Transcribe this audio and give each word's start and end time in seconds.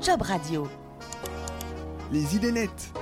Job 0.00 0.22
Radio. 0.22 0.68
Les 2.12 2.36
idées 2.36 2.52
nettes. 2.52 2.92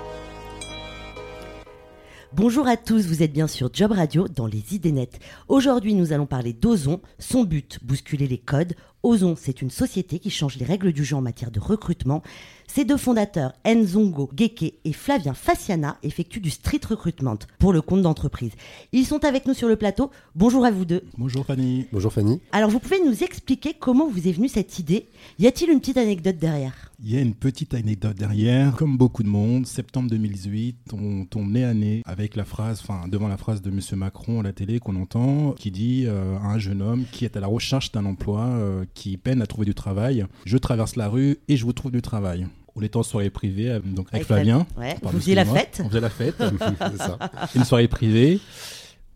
Bonjour 2.33 2.67
à 2.67 2.79
tous, 2.79 3.07
vous 3.07 3.23
êtes 3.23 3.33
bien 3.33 3.47
sur 3.47 3.69
Job 3.75 3.93
Radio 3.93 4.27
dans 4.29 4.47
les 4.47 4.75
idées 4.75 4.93
nettes. 4.93 5.19
Aujourd'hui, 5.49 5.95
nous 5.95 6.13
allons 6.13 6.27
parler 6.27 6.53
d'Ozon. 6.53 7.01
Son 7.19 7.45
but, 7.45 7.79
bousculer 7.83 8.27
les 8.27 8.39
codes. 8.39 8.75
Ozon, 9.03 9.35
c'est 9.37 9.63
une 9.63 9.71
société 9.71 10.21
qui 10.21 10.31
change 10.31 10.57
les 10.59 10.65
règles 10.65 10.93
du 10.93 11.05
jeu 11.05 11.17
en 11.17 11.21
matière 11.21 11.51
de 11.51 11.59
recrutement. 11.59 12.23
Ses 12.69 12.85
deux 12.85 12.97
fondateurs, 12.97 13.53
Nzongo 13.67 14.31
Geke 14.35 14.75
et 14.85 14.93
Flavien 14.93 15.35
Faciana, 15.35 15.99
effectuent 16.03 16.41
du 16.41 16.51
street 16.51 16.81
recruitment 16.89 17.39
pour 17.59 17.73
le 17.73 17.83
compte 17.83 18.03
d'entreprise. 18.03 18.53
Ils 18.93 19.05
sont 19.05 19.25
avec 19.25 19.47
nous 19.47 19.55
sur 19.55 19.69
le 19.69 19.77
plateau. 19.77 20.11
Bonjour 20.37 20.65
à 20.65 20.71
vous 20.71 20.85
deux. 20.85 21.03
Bonjour 21.19 21.45
Fanny. 21.45 21.87
Bonjour 21.93 22.13
Fanny. 22.13 22.41
Alors, 22.53 22.71
vous 22.71 22.79
pouvez 22.79 23.05
nous 23.05 23.23
expliquer 23.25 23.75
comment 23.79 24.09
vous 24.09 24.27
est 24.27 24.33
venue 24.33 24.49
cette 24.49 24.79
idée? 24.79 25.09
Y 25.39 25.49
a-t-il 25.49 25.71
une 25.71 25.81
petite 25.81 25.99
anecdote 25.99 26.39
derrière? 26.39 26.93
Il 27.05 27.11
y 27.13 27.19
a 27.19 27.21
une 27.21 27.35
petite 27.35 27.75
anecdote 27.75 28.17
derrière. 28.17 28.77
Comme 28.77 28.97
beaucoup 28.97 29.25
de 29.25 29.29
monde, 29.29 29.67
septembre 29.67 30.09
2018, 30.09 30.93
on 30.93 31.25
tombe 31.25 31.51
nez 31.51 31.65
à 31.65 31.75
nez 31.75 32.03
avec 32.07 32.37
la 32.37 32.45
phrase, 32.45 32.81
enfin 32.81 33.09
devant 33.09 33.27
la 33.27 33.37
phrase 33.37 33.61
de 33.61 33.71
Monsieur 33.71 33.97
Macron 33.97 34.39
à 34.39 34.45
la 34.45 34.53
télé 34.53 34.79
qu'on 34.79 34.95
entend, 34.95 35.53
qui 35.59 35.73
dit 35.73 36.05
euh, 36.07 36.39
à 36.39 36.53
un 36.53 36.59
jeune 36.61 36.81
homme 36.81 37.05
qui 37.11 37.25
est 37.25 37.37
à 37.37 37.41
la 37.41 37.49
recherche 37.49 37.91
d'un 37.91 38.05
emploi, 38.05 38.43
euh, 38.43 38.85
qui 38.95 39.17
peine 39.17 39.43
à 39.43 39.47
trouver 39.47 39.67
du 39.67 39.75
travail, 39.75 40.27
je 40.45 40.59
traverse 40.59 40.97
la 40.97 41.09
rue 41.09 41.39
et 41.49 41.57
je 41.57 41.65
vous 41.65 41.73
trouve 41.73 41.91
du 41.91 42.03
travail. 42.03 42.47
On 42.75 42.83
était 42.83 42.97
en 42.97 43.03
soirée 43.03 43.31
privée, 43.31 43.71
euh, 43.71 43.81
donc 43.81 44.09
avec, 44.13 44.27
Flavien. 44.27 44.67
Ouais. 44.79 44.97
Vous 45.03 45.11
faisiez 45.11 45.35
la 45.35 45.45
fête 45.45 45.83
On 45.85 45.89
faisait 45.89 46.01
la 46.01 46.11
fête. 46.11 46.37
C'est 46.91 46.99
ça. 46.99 47.19
une 47.55 47.65
soirée 47.65 47.89
privée. 47.89 48.41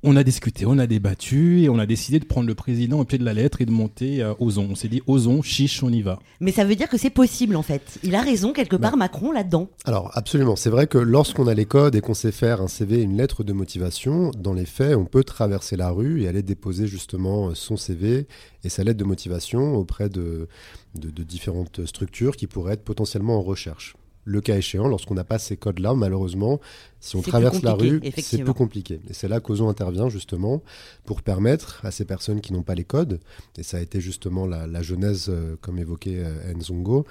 On 0.03 0.15
a 0.15 0.23
discuté, 0.23 0.67
on 0.67 0.79
a 0.79 0.87
débattu 0.87 1.63
et 1.63 1.71
on 1.71 1.79
a 1.79 1.87
décidé 1.87 2.21
de 2.21 2.27
prendre 2.27 2.47
le 2.47 2.55
président 2.55 3.01
au 3.01 3.05
pied 3.05 3.17
de 3.17 3.25
la 3.25 3.33
lettre 3.33 3.63
et 3.63 3.65
de 3.65 3.71
monter 3.71 4.23
euh, 4.23 4.35
Ozon. 4.39 4.69
On 4.71 4.75
s'est 4.75 4.89
dit 4.89 5.03
Ozon, 5.07 5.41
chiche, 5.41 5.83
on 5.83 5.89
y 5.89 6.03
va. 6.03 6.19
Mais 6.41 6.53
ça 6.53 6.65
veut 6.65 6.77
dire 6.77 6.89
que 6.89 6.99
c'est 6.99 7.11
possible 7.11 7.57
en 7.57 7.63
fait. 7.63 7.99
Il 8.03 8.15
a 8.15 8.21
raison 8.21 8.53
quelque 8.53 8.77
part, 8.77 8.97
Macron, 8.99 9.33
là-dedans. 9.33 9.71
Alors 9.87 10.11
absolument, 10.13 10.55
c'est 10.55 10.69
vrai 10.69 10.87
que 10.87 10.99
lorsqu'on 10.99 11.47
a 11.47 11.55
les 11.55 11.65
codes 11.65 11.95
et 11.95 12.03
qu'on 12.03 12.15
sait 12.15 12.30
faire 12.30 12.61
un 12.61 12.69
CV 12.69 12.99
et 12.99 13.03
une 13.03 13.16
lettre 13.16 13.43
de 13.43 13.55
motivation, 13.55 14.30
dans 14.38 14.53
les 14.53 14.66
faits, 14.66 14.97
on 14.97 15.07
peut 15.07 15.25
traverser 15.25 15.77
la 15.77 15.91
rue 15.91 16.23
et 16.23 16.29
aller 16.29 16.43
déposer 16.43 16.87
justement 16.87 17.55
son 17.55 17.79
CV 17.79 18.27
et 18.65 18.69
sa 18.69 18.85
lettre 18.85 18.99
de 18.99 19.05
motivation 19.05 19.77
auprès 19.77 20.10
de, 20.10 20.47
de, 20.95 21.09
de 21.09 21.23
différentes 21.23 21.87
structures 21.87 22.37
qui 22.37 22.47
pourraient 22.47 22.75
être 22.75 22.85
potentiellement 22.85 23.38
en 23.38 23.43
recherche. 23.43 23.97
Le 24.27 24.41
cas 24.41 24.57
échéant, 24.57 24.88
lorsqu'on 24.88 25.15
n'a 25.15 25.23
pas 25.23 25.38
ces 25.38 25.57
codes-là, 25.57 25.95
malheureusement, 25.95 26.60
si 26.99 27.15
on 27.15 27.23
traverse 27.23 27.63
la 27.63 27.74
rue, 27.74 28.01
c'est 28.19 28.43
plus 28.43 28.55
compliqué. 28.55 29.01
Et 29.09 29.13
c'est 29.13 29.29
là 29.29 29.38
qu'Ozon 29.38 29.69
intervient 29.69 30.09
justement 30.09 30.63
pour 31.05 31.23
permettre 31.23 31.80
à 31.85 31.93
ces 31.93 32.05
personnes 32.05 32.41
qui 32.41 32.52
n'ont 32.52 32.65
pas 32.65 32.74
les 32.74 32.82
codes, 32.82 33.21
et 33.57 33.63
ça 33.63 33.77
a 33.77 33.80
été 33.80 34.01
justement 34.01 34.45
la, 34.45 34.66
la 34.66 34.82
genèse, 34.82 35.27
euh, 35.29 35.54
comme 35.60 35.79
évoqué 35.79 36.16
euh, 36.19 36.52
Nzongo, 36.54 37.07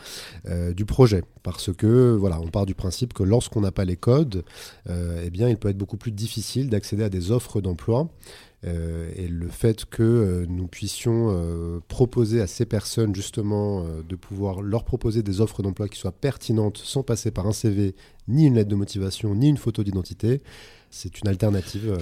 euh, 0.47 0.73
du 0.73 0.83
projet. 0.83 1.23
Parce 1.41 1.71
que 1.71 2.13
voilà, 2.15 2.41
on 2.41 2.49
part 2.49 2.65
du 2.65 2.75
principe 2.75 3.13
que 3.13 3.23
lorsqu'on 3.23 3.61
n'a 3.61 3.71
pas 3.71 3.85
les 3.85 3.95
codes, 3.95 4.43
euh, 4.89 5.23
eh 5.25 5.29
bien, 5.29 5.47
il 5.47 5.55
peut 5.55 5.69
être 5.69 5.77
beaucoup 5.77 5.97
plus 5.97 6.11
difficile 6.11 6.69
d'accéder 6.69 7.03
à 7.05 7.09
des 7.09 7.31
offres 7.31 7.61
d'emploi. 7.61 8.09
Euh, 8.65 9.11
et 9.15 9.27
le 9.27 9.47
fait 9.47 9.85
que 9.85 10.01
euh, 10.01 10.45
nous 10.49 10.65
puissions 10.67 11.27
euh, 11.29 11.79
proposer 11.87 12.41
à 12.41 12.47
ces 12.47 12.65
personnes 12.65 13.13
justement 13.13 13.83
euh, 13.85 14.01
de 14.01 14.15
pouvoir 14.15 14.61
leur 14.61 14.83
proposer 14.85 15.21
des 15.21 15.39
offres 15.39 15.61
d'emploi 15.61 15.87
qui 15.87 15.99
soient 15.99 16.11
pertinentes 16.11 16.77
sans 16.77 17.03
passer 17.03 17.29
par 17.31 17.45
un 17.45 17.51
CV, 17.53 17.95
ni 18.27 18.45
une 18.47 18.55
lettre 18.55 18.69
de 18.69 18.75
motivation, 18.75 19.35
ni 19.35 19.49
une 19.49 19.57
photo 19.57 19.83
d'identité, 19.83 20.41
c'est 20.89 21.19
une 21.19 21.27
alternative. 21.27 21.91
euh, 21.91 21.97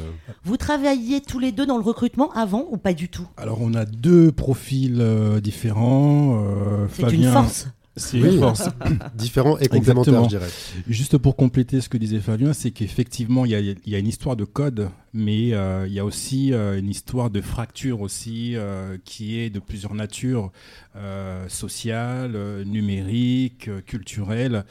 Vous 0.45 0.55
travailliez 0.55 1.19
tous 1.19 1.39
les 1.39 1.51
deux 1.51 1.65
dans 1.65 1.77
le 1.77 1.83
recrutement 1.83 2.31
avant 2.31 2.65
ou 2.71 2.77
pas 2.77 2.93
du 2.93 3.09
tout? 3.09 3.27
Alors 3.35 3.59
on 3.61 3.73
a 3.73 3.85
deux 3.85 4.31
profils 4.31 5.01
euh, 5.01 5.41
différents. 5.41 6.43
euh, 6.45 6.87
C'est 6.93 7.11
une 7.11 7.23
force. 7.25 7.67
C'est 7.95 8.19
Oui. 8.19 8.33
une 8.33 8.39
force. 8.39 8.63
différents 9.15 9.57
et 9.59 9.67
complémentaires, 9.67 10.13
Exactement. 10.15 10.23
je 10.23 10.29
dirais. 10.29 10.49
Juste 10.87 11.17
pour 11.19 11.35
compléter 11.35 11.79
ce 11.79 11.89
que 11.89 11.97
disait 11.97 12.19
Fabien, 12.19 12.53
c'est 12.53 12.71
qu'effectivement, 12.71 13.45
il 13.45 13.51
y 13.51 13.55
a, 13.55 13.59
il 13.59 13.77
y 13.85 13.93
a 13.95 13.99
une 13.99 14.07
histoire 14.07 14.35
de 14.35 14.45
code, 14.45 14.89
mais 15.13 15.53
euh, 15.53 15.85
il 15.87 15.93
y 15.93 15.99
a 15.99 16.05
aussi 16.05 16.53
euh, 16.53 16.79
une 16.79 16.89
histoire 16.89 17.29
de 17.29 17.39
fracture 17.41 18.01
aussi, 18.01 18.55
euh, 18.55 18.97
qui 19.05 19.37
est 19.39 19.49
de 19.51 19.59
plusieurs 19.59 19.93
natures, 19.93 20.51
euh, 20.95 21.47
sociale, 21.49 22.63
numérique, 22.65 23.69
culturelle. 23.85 24.65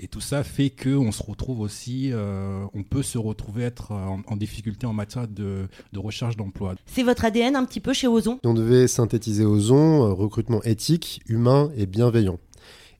Et 0.00 0.06
tout 0.06 0.20
ça 0.20 0.44
fait 0.44 0.70
qu'on 0.70 1.10
se 1.10 1.22
retrouve 1.24 1.58
aussi, 1.60 2.10
euh, 2.12 2.64
on 2.72 2.84
peut 2.84 3.02
se 3.02 3.18
retrouver 3.18 3.64
être 3.64 3.90
en, 3.90 4.20
en 4.28 4.36
difficulté 4.36 4.86
en 4.86 4.92
matière 4.92 5.26
de, 5.26 5.66
de 5.92 5.98
recherche 5.98 6.36
d'emploi. 6.36 6.76
C'est 6.86 7.02
votre 7.02 7.24
ADN 7.24 7.56
un 7.56 7.64
petit 7.64 7.80
peu 7.80 7.92
chez 7.92 8.06
Ozon? 8.06 8.38
On 8.44 8.54
devait 8.54 8.86
synthétiser 8.86 9.44
Ozon, 9.44 10.14
recrutement 10.14 10.62
éthique, 10.62 11.20
humain 11.26 11.70
et 11.76 11.86
bienveillant. 11.86 12.38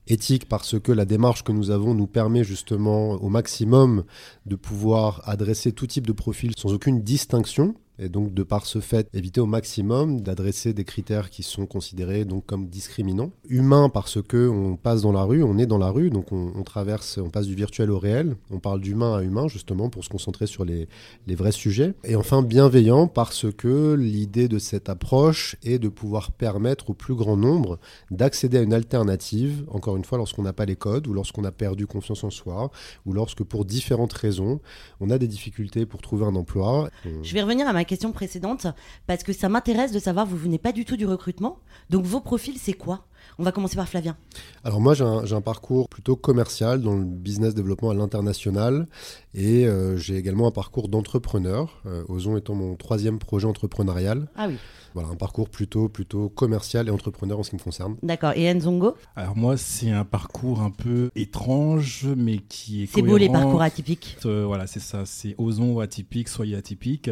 Éthique 0.09 0.49
parce 0.49 0.79
que 0.79 0.91
la 0.91 1.05
démarche 1.05 1.43
que 1.43 1.51
nous 1.51 1.69
avons 1.69 1.93
nous 1.93 2.07
permet 2.07 2.43
justement 2.43 3.11
au 3.11 3.29
maximum 3.29 4.03
de 4.47 4.55
pouvoir 4.55 5.21
adresser 5.25 5.71
tout 5.71 5.85
type 5.85 6.07
de 6.07 6.13
profil 6.13 6.53
sans 6.57 6.73
aucune 6.73 7.03
distinction 7.03 7.75
et 7.99 8.09
donc 8.09 8.33
de 8.33 8.43
par 8.43 8.65
ce 8.65 8.79
fait 8.79 9.07
éviter 9.13 9.41
au 9.41 9.45
maximum 9.45 10.21
d'adresser 10.21 10.73
des 10.73 10.85
critères 10.85 11.29
qui 11.29 11.43
sont 11.43 11.65
considérés 11.65 12.25
donc 12.25 12.45
comme 12.45 12.67
discriminants. 12.67 13.31
Humain 13.47 13.89
parce 13.89 14.21
que 14.21 14.47
on 14.47 14.77
passe 14.77 15.01
dans 15.01 15.11
la 15.11 15.23
rue, 15.23 15.43
on 15.43 15.57
est 15.57 15.65
dans 15.65 15.77
la 15.77 15.89
rue, 15.89 16.09
donc 16.09 16.31
on, 16.31 16.63
traverse, 16.63 17.17
on 17.17 17.29
passe 17.29 17.47
du 17.47 17.55
virtuel 17.55 17.91
au 17.91 17.99
réel, 17.99 18.35
on 18.51 18.59
parle 18.59 18.81
d'humain 18.81 19.17
à 19.17 19.21
humain 19.21 19.47
justement 19.47 19.89
pour 19.89 20.03
se 20.03 20.09
concentrer 20.09 20.47
sur 20.47 20.65
les, 20.65 20.87
les 21.27 21.35
vrais 21.35 21.51
sujets. 21.51 21.93
Et 22.03 22.15
enfin 22.15 22.41
bienveillant 22.41 23.07
parce 23.07 23.51
que 23.51 23.93
l'idée 23.93 24.47
de 24.47 24.59
cette 24.59 24.89
approche 24.89 25.55
est 25.63 25.79
de 25.79 25.89
pouvoir 25.89 26.31
permettre 26.31 26.91
au 26.91 26.93
plus 26.93 27.15
grand 27.15 27.37
nombre 27.37 27.79
d'accéder 28.11 28.57
à 28.57 28.61
une 28.61 28.73
alternative, 28.73 29.65
encore 29.69 29.97
une 29.97 30.05
fois 30.05 30.17
lorsqu'on 30.17 30.43
n'a 30.43 30.53
pas 30.53 30.65
les 30.65 30.75
codes 30.75 31.07
ou 31.07 31.13
lorsqu'on 31.13 31.43
a 31.43 31.51
perdu 31.51 31.85
confiance 31.87 32.23
en 32.23 32.29
soi 32.29 32.71
ou 33.05 33.13
lorsque 33.13 33.43
pour 33.43 33.65
différentes 33.65 34.13
raisons 34.13 34.61
on 34.99 35.09
a 35.09 35.17
des 35.17 35.27
difficultés 35.27 35.85
pour 35.85 36.01
trouver 36.01 36.25
un 36.25 36.35
emploi. 36.35 36.89
Je 37.23 37.33
vais 37.33 37.41
revenir 37.41 37.67
à 37.67 37.73
ma 37.73 37.85
question 37.89 38.11
précédente 38.11 38.67
parce 39.07 39.23
que 39.23 39.33
ça 39.33 39.49
m'intéresse 39.49 39.91
de 39.91 39.99
savoir, 39.99 40.25
vous 40.25 40.37
venez 40.37 40.59
pas 40.59 40.71
du 40.71 40.85
tout 40.85 40.95
du 40.95 41.05
recrutement. 41.05 41.59
Donc 41.89 42.05
vos 42.05 42.21
profils, 42.21 42.57
c'est 42.57 42.73
quoi? 42.73 43.05
On 43.39 43.43
va 43.43 43.51
commencer 43.51 43.75
par 43.75 43.89
Flavien. 43.89 44.15
Alors 44.63 44.79
moi 44.79 44.93
j'ai 44.93 45.03
un, 45.03 45.41
parcours 45.41 45.89
plutôt 45.89 46.15
commercial 46.15 46.81
dans 46.81 46.95
le 46.95 47.03
business 47.03 47.55
développement 47.55 47.89
à 47.89 47.93
l'international 47.93 48.87
et 49.33 49.65
euh, 49.65 49.97
j'ai 49.97 50.17
également 50.17 50.47
un 50.47 50.51
parcours 50.51 50.87
d'entrepreneur, 50.87 51.81
euh, 51.85 52.03
Ozon 52.07 52.37
étant 52.37 52.53
mon 52.53 52.75
troisième 52.75 53.19
projet 53.19 53.47
entrepreneurial. 53.47 54.29
Ah 54.35 54.47
oui, 54.47 54.57
Voilà, 54.93 55.09
un 55.09 55.15
parcours 55.15 55.49
plutôt, 55.49 55.89
plutôt 55.89 56.29
commercial 56.29 56.87
et 56.87 56.91
entrepreneur 56.91 57.39
en 57.39 57.43
ce 57.43 57.51
qui 57.51 57.55
me 57.55 57.61
concerne. 57.61 57.95
d'accord. 58.03 58.33
Et 58.35 58.53
Nzongo 58.53 58.95
Alors 59.15 59.37
moi, 59.37 59.57
c'est 59.57 59.91
un 59.91 60.05
parcours 60.05 60.61
un 60.61 60.71
peu 60.71 61.09
étrange, 61.15 62.07
mais 62.17 62.37
qui 62.37 62.83
est 62.83 62.85
C'est 62.87 63.01
beau 63.01 63.17
les 63.17 63.29
parcours 63.29 63.61
atypiques. 63.61 64.17
Euh, 64.25 64.45
voilà, 64.45 64.67
c'est 64.67 64.79
ça. 64.79 65.05
C'est 65.05 65.35
osons 65.37 65.73
ou 65.73 65.81
atypique, 65.81 66.29
soyez 66.29 66.55
atypique. 66.55 67.09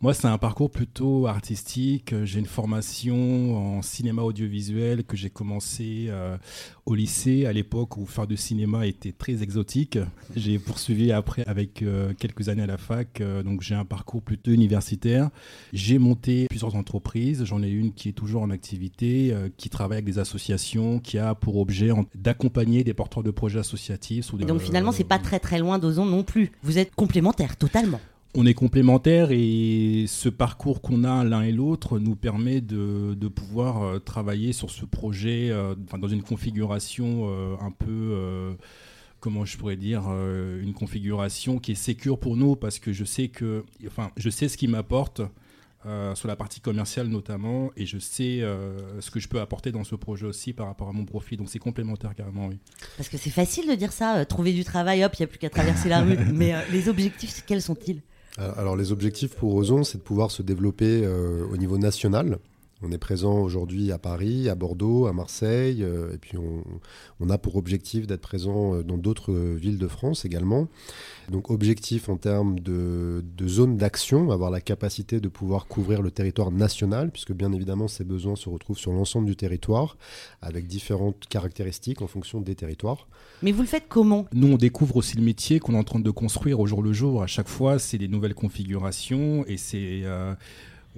Moi, 0.00 0.14
c'est 0.14 0.28
un 0.28 0.38
parcours 0.38 0.70
plutôt 0.70 1.26
artistique. 1.26 2.14
J'ai 2.24 2.38
une 2.38 2.46
formation 2.46 3.76
en 3.78 3.82
cinéma 3.82 4.22
audiovisuel 4.22 5.04
que 5.04 5.16
j'ai 5.16 5.30
commencé 5.30 6.06
euh, 6.08 6.36
au 6.88 6.94
lycée, 6.94 7.44
à 7.44 7.52
l'époque 7.52 7.98
où 7.98 8.06
faire 8.06 8.26
du 8.26 8.38
cinéma 8.38 8.86
était 8.86 9.12
très 9.12 9.42
exotique. 9.42 9.98
J'ai 10.34 10.58
poursuivi 10.58 11.12
après 11.12 11.44
avec 11.46 11.82
euh, 11.82 12.14
quelques 12.18 12.48
années 12.48 12.62
à 12.62 12.66
la 12.66 12.78
fac. 12.78 13.20
euh, 13.20 13.42
donc, 13.42 13.60
j'ai 13.60 13.74
un 13.74 13.84
parcours 13.84 14.22
plutôt 14.22 14.50
universitaire. 14.52 15.28
J'ai 15.74 15.98
monté 15.98 16.46
plusieurs 16.48 16.76
entreprises. 16.76 17.44
J'en 17.44 17.62
ai 17.62 17.68
une 17.68 17.92
qui 17.92 18.08
est 18.08 18.12
toujours 18.12 18.40
en 18.40 18.48
activité, 18.50 19.32
euh, 19.34 19.50
qui 19.58 19.68
travaille 19.68 19.98
avec 19.98 20.06
des 20.06 20.18
associations, 20.18 20.98
qui 20.98 21.18
a 21.18 21.34
pour 21.34 21.58
objet 21.58 21.90
d'accompagner 22.14 22.84
des 22.84 22.94
porteurs 22.94 23.22
de 23.22 23.30
projets 23.30 23.58
associatifs. 23.58 24.32
ou 24.32 24.36
Et 24.36 24.40
des- 24.40 24.46
donc 24.46 24.62
finalement, 24.62 24.92
c'est 24.92 25.04
pas 25.04 25.18
très 25.18 25.40
très 25.40 25.58
loin 25.58 25.78
d'Ozon 25.78 26.06
non 26.06 26.24
plus. 26.24 26.52
Vous 26.62 26.78
êtes 26.78 26.94
complémentaires 26.94 27.56
totalement. 27.58 28.00
On 28.40 28.46
est 28.46 28.54
complémentaires 28.54 29.30
et 29.32 30.04
ce 30.06 30.28
parcours 30.28 30.80
qu'on 30.80 31.02
a 31.02 31.24
l'un 31.24 31.42
et 31.42 31.50
l'autre 31.50 31.98
nous 31.98 32.14
permet 32.14 32.60
de, 32.60 33.14
de 33.14 33.28
pouvoir 33.28 33.82
euh, 33.82 33.98
travailler 33.98 34.52
sur 34.52 34.70
ce 34.70 34.84
projet 34.84 35.48
euh, 35.50 35.74
dans 35.98 36.06
une 36.06 36.22
configuration 36.22 37.26
euh, 37.28 37.56
un 37.60 37.72
peu, 37.72 37.86
euh, 37.90 38.52
comment 39.18 39.44
je 39.44 39.58
pourrais 39.58 39.76
dire, 39.76 40.04
euh, 40.08 40.62
une 40.62 40.72
configuration 40.72 41.58
qui 41.58 41.72
est 41.72 41.74
sécure 41.74 42.20
pour 42.20 42.36
nous 42.36 42.54
parce 42.54 42.78
que 42.78 42.92
je 42.92 43.04
sais 43.04 43.26
que, 43.26 43.64
enfin, 43.86 44.12
je 44.16 44.30
sais 44.30 44.46
ce 44.48 44.56
qui 44.56 44.68
m'apporte. 44.68 45.20
euh, 45.86 46.14
sur 46.16 46.26
la 46.28 46.34
partie 46.36 46.60
commerciale 46.60 47.06
notamment, 47.06 47.70
et 47.76 47.86
je 47.86 47.98
sais 47.98 48.42
euh, 48.42 49.00
ce 49.00 49.10
que 49.12 49.20
je 49.20 49.28
peux 49.28 49.40
apporter 49.40 49.70
dans 49.70 49.84
ce 49.84 49.94
projet 49.94 50.26
aussi 50.26 50.52
par 50.52 50.66
rapport 50.66 50.88
à 50.88 50.92
mon 50.92 51.04
profil. 51.04 51.38
Donc 51.38 51.48
c'est 51.50 51.60
complémentaire 51.60 52.14
carrément, 52.16 52.48
oui. 52.48 52.58
Parce 52.96 53.08
que 53.08 53.16
c'est 53.16 53.30
facile 53.30 53.68
de 53.68 53.74
dire 53.76 53.92
ça, 53.92 54.24
trouver 54.26 54.52
du 54.52 54.64
travail, 54.64 55.04
hop, 55.04 55.12
il 55.14 55.22
n'y 55.22 55.24
a 55.24 55.26
plus 55.28 55.38
qu'à 55.38 55.50
traverser 55.50 55.88
la 55.88 56.00
rue. 56.06 56.18
Mais 56.34 56.52
les 56.72 56.88
objectifs, 56.88 57.44
quels 57.46 57.62
sont-ils? 57.62 58.02
Alors 58.38 58.76
les 58.76 58.92
objectifs 58.92 59.34
pour 59.34 59.54
Ozon, 59.54 59.82
c'est 59.82 59.98
de 59.98 60.02
pouvoir 60.02 60.30
se 60.30 60.42
développer 60.42 61.02
euh, 61.04 61.44
au 61.52 61.56
niveau 61.56 61.76
national 61.76 62.38
On 62.80 62.92
est 62.92 62.98
présent 62.98 63.40
aujourd'hui 63.40 63.90
à 63.90 63.98
Paris, 63.98 64.48
à 64.48 64.54
Bordeaux, 64.54 65.06
à 65.06 65.12
Marseille, 65.12 65.82
euh, 65.82 66.14
et 66.14 66.18
puis 66.18 66.38
on, 66.38 66.62
on, 67.18 67.28
a 67.28 67.36
pour 67.36 67.56
objectif 67.56 68.06
d'être 68.06 68.20
présent 68.20 68.74
euh, 68.74 68.82
dans 68.84 68.96
d'autres 68.96 69.32
villes 69.34 69.78
de 69.78 69.88
France 69.88 70.24
également. 70.24 70.68
Donc 71.28 71.50
objectif 71.50 72.08
en 72.08 72.16
termes 72.16 72.60
de, 72.60 73.24
de 73.36 73.48
zone 73.48 73.76
d'action, 73.76 74.30
avoir 74.30 74.52
la 74.52 74.60
capacité 74.60 75.20
de 75.20 75.28
pouvoir 75.28 75.66
couvrir 75.66 76.02
le 76.02 76.12
territoire 76.12 76.52
national, 76.52 77.10
puisque 77.10 77.32
bien 77.32 77.52
évidemment 77.52 77.88
ces 77.88 78.04
besoins 78.04 78.36
se 78.36 78.48
retrouvent 78.48 78.78
sur 78.78 78.92
l'ensemble 78.92 79.26
du 79.26 79.34
territoire, 79.34 79.96
avec 80.40 80.68
différentes 80.68 81.26
caractéristiques 81.28 82.00
en 82.00 82.06
fonction 82.06 82.40
des 82.40 82.54
territoires. 82.54 83.08
Mais 83.42 83.50
vous 83.50 83.62
le 83.62 83.68
faites 83.68 83.86
comment? 83.88 84.26
Nous, 84.32 84.52
on 84.52 84.56
découvre 84.56 84.96
aussi 84.96 85.16
le 85.16 85.22
métier 85.22 85.58
qu'on 85.58 85.74
est 85.74 85.78
en 85.78 85.84
train 85.84 86.00
de 86.00 86.10
construire 86.10 86.60
au 86.60 86.66
jour 86.66 86.82
le 86.82 86.92
jour. 86.92 87.22
À 87.22 87.26
chaque 87.26 87.48
fois, 87.48 87.78
c'est 87.78 87.98
des 87.98 88.08
nouvelles 88.08 88.34
configurations 88.34 89.44
et 89.46 89.56
c'est... 89.56 90.02
Euh, 90.04 90.34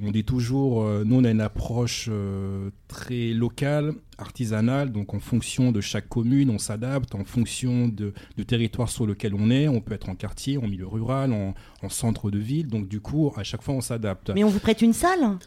on 0.03 0.11
dit 0.11 0.25
toujours, 0.25 0.83
euh, 0.83 1.05
nous 1.05 1.17
on 1.17 1.25
a 1.25 1.31
une 1.31 1.41
approche 1.41 2.09
euh, 2.11 2.71
très 2.89 3.33
locale, 3.33 3.93
artisanale, 4.19 4.93
donc 4.93 5.15
en 5.15 5.21
fonction 5.21 5.73
de 5.73 5.81
chaque 5.81 6.09
commune, 6.09 6.51
on 6.51 6.59
s'adapte, 6.59 7.15
en 7.15 7.25
fonction 7.25 7.89
de, 7.89 8.13
du 8.37 8.47
territoire 8.47 8.89
sur 8.89 9.07
lequel 9.07 9.35
on 9.35 9.51
est, 9.51 9.69
on 9.69 9.81
peut 9.81 9.95
être 9.95 10.09
en 10.09 10.15
quartier, 10.15 10.59
en 10.59 10.69
milieu 10.69 10.87
rural, 10.87 11.33
en, 11.33 11.55
en 11.83 11.89
centre 11.89 12.31
de 12.31 12.39
ville, 12.39 12.69
donc 12.69 12.89
du 12.89 13.01
coup 13.01 13.33
à 13.37 13.43
chaque 13.43 13.63
fois 13.63 13.75
on 13.75 13.81
s'adapte. 13.81 14.31
Mais 14.35 14.45
on 14.45 14.49
vous 14.49 14.61
prête 14.61 14.83
une 14.83 14.93
salle? 14.93 15.39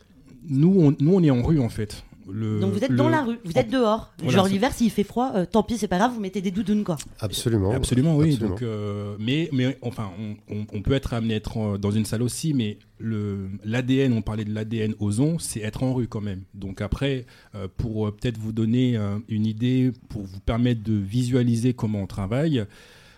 Nous 0.48 0.76
on, 0.78 0.96
nous 1.00 1.14
on 1.16 1.24
est 1.24 1.32
en 1.32 1.42
rue 1.42 1.60
en 1.60 1.70
fait. 1.70 2.04
Donc 2.28 2.74
vous 2.74 2.84
êtes 2.84 2.96
dans 2.96 3.10
la 3.10 3.24
rue, 3.24 3.40
vous 3.44 3.58
êtes 3.58 3.70
dehors. 3.70 4.14
Genre 4.28 4.48
l'hiver, 4.48 4.74
s'il 4.74 4.90
fait 4.90 5.04
froid, 5.04 5.32
euh, 5.36 5.46
tant 5.46 5.64
pis, 5.64 5.78
c'est 5.78 5.88
pas 5.88 5.98
grave, 5.98 6.14
vous 6.14 6.20
mettez 6.20 6.42
des 6.42 6.52
doudounes 6.52 6.84
quoi. 6.84 6.98
Absolument. 7.20 7.72
Absolument, 7.72 8.16
oui. 8.16 8.38
Donc, 8.38 8.62
euh, 8.62 9.16
mais, 9.20 9.50
mais 9.52 9.78
enfin, 9.82 10.12
on, 10.50 10.66
on, 10.74 10.82
peut 10.82 10.94
être 10.94 11.14
amené 11.14 11.36
à 11.36 11.38
être 11.38 11.78
dans 11.78 11.92
une 11.92 12.06
salle 12.06 12.22
aussi, 12.22 12.54
mais 12.54 12.78
l'ADN, 13.00 14.14
on 14.14 14.22
parlait 14.22 14.46
de 14.46 14.54
l'ADN 14.54 14.96
ozon, 15.00 15.40
c'est 15.40 15.62
être 15.62 15.84
en 15.84 15.94
rue 15.94 16.08
quand 16.08 16.22
même. 16.22 16.44
Donc 16.54 16.82
après, 16.82 17.26
euh, 17.56 17.68
pour 17.78 18.12
peut-être 18.14 18.38
vous 18.38 18.54
donner 18.54 18.98
une 19.28 19.46
idée, 19.46 19.92
pour 20.10 20.24
vous 20.24 20.40
permettre 20.40 20.84
de 20.84 20.94
visualiser 20.94 21.74
comment 21.74 22.02
on 22.02 22.08
travaille, 22.08 22.66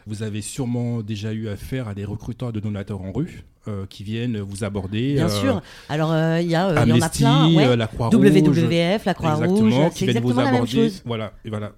vous 0.07 0.23
avez 0.23 0.41
sûrement 0.41 1.01
déjà 1.01 1.33
eu 1.33 1.47
affaire 1.47 1.87
à 1.87 1.95
des 1.95 2.05
recruteurs 2.05 2.53
de 2.53 2.59
donateurs 2.59 3.01
en 3.01 3.11
rue. 3.11 3.43
Euh, 3.67 3.87
qui 3.87 4.03
viennent 4.03 4.39
vous 4.41 4.63
aborder. 4.63 5.15
Bien 5.15 5.25
euh, 5.25 5.41
sûr. 5.41 5.61
Alors 5.89 6.11
euh, 6.11 6.39
il 6.39 6.47
y, 6.47 6.53
a, 6.53 6.85
y 6.85 6.91
en 6.91 7.01
a 7.01 7.09
plein. 7.09 7.51
Ouais. 7.51 7.75
la 7.75 7.87
Croix 7.87 8.09
WWF, 8.13 9.05
la 9.05 9.13
Croix-Rouge, 9.15 9.73
c'est 9.95 10.05
exactement 10.05 10.41
la 10.43 10.51
même 10.51 10.67
chose. 10.67 11.01
Voilà, 11.03 11.33
voilà. 11.43 11.71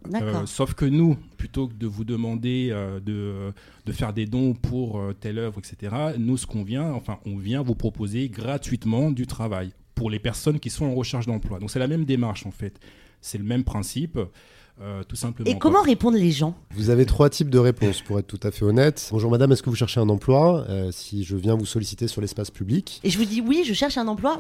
sauf 0.46 0.74
que 0.74 0.84
nous, 0.84 1.18
plutôt 1.38 1.70
que 1.70 1.74
de 1.76 1.88
vous 1.88 2.04
demander 2.04 2.76
de, 3.06 3.54
de 3.86 3.92
faire 3.94 4.12
des 4.12 4.26
dons 4.26 4.54
pour 4.54 5.02
telle 5.22 5.40
œuvre, 5.40 5.60
etc., 5.60 5.96
nous, 6.18 6.36
ce 6.36 6.46
qu'on 6.46 6.64
vient, 6.64 6.92
enfin, 6.92 7.20
on 7.26 7.38
vient 7.38 7.62
vous 7.62 7.76
proposer 7.76 8.28
gratuitement 8.28 9.10
du 9.10 9.26
travail 9.26 9.72
pour 9.96 10.10
les 10.10 10.20
personnes 10.20 10.60
qui 10.60 10.70
sont 10.70 10.88
en 10.88 10.94
recherche 10.94 11.26
d'emploi. 11.26 11.60
Donc 11.60 11.72
c'est 11.72 11.80
la 11.80 11.88
même 11.88 12.04
démarche 12.04 12.46
en 12.46 12.52
fait. 12.52 12.82
C'est 13.22 13.38
le 13.38 13.46
même 13.46 13.64
principe. 13.64 14.20
Euh, 14.80 15.02
tout 15.08 15.16
simplement. 15.16 15.50
Et 15.50 15.58
comment 15.58 15.82
répondent 15.82 16.16
les 16.16 16.32
gens? 16.32 16.54
Vous 16.76 16.92
avez 16.92 17.06
trois 17.06 17.30
types 17.30 17.50
de 17.50 17.58
réponses, 17.58 18.02
pour 18.02 18.20
être 18.20 18.28
tout 18.28 18.40
à 18.44 18.52
fait 18.52 18.64
honnête. 18.64 19.10
Bonjour 19.12 19.32
madame, 19.32 19.52
est-ce 19.52 19.64
que 19.64 19.72
vous 19.72 19.76
cherchez 19.76 20.00
un 20.00 20.10
emploi 20.10 20.66
euh, 20.70 20.92
Si 20.92 21.24
je 21.24 21.36
viens 21.36 21.56
vous 21.56 21.66
solliciter 21.66 22.08
sur 22.08 22.22
l'espace 22.22 22.52
public? 22.52 23.00
Et 23.04 23.10
je 23.10 23.18
vous 23.18 23.26
dis 23.26 23.42
oui, 23.42 23.64
je 23.66 23.74
cherche 23.74 23.98
un 23.98 24.08
emploi 24.08 24.38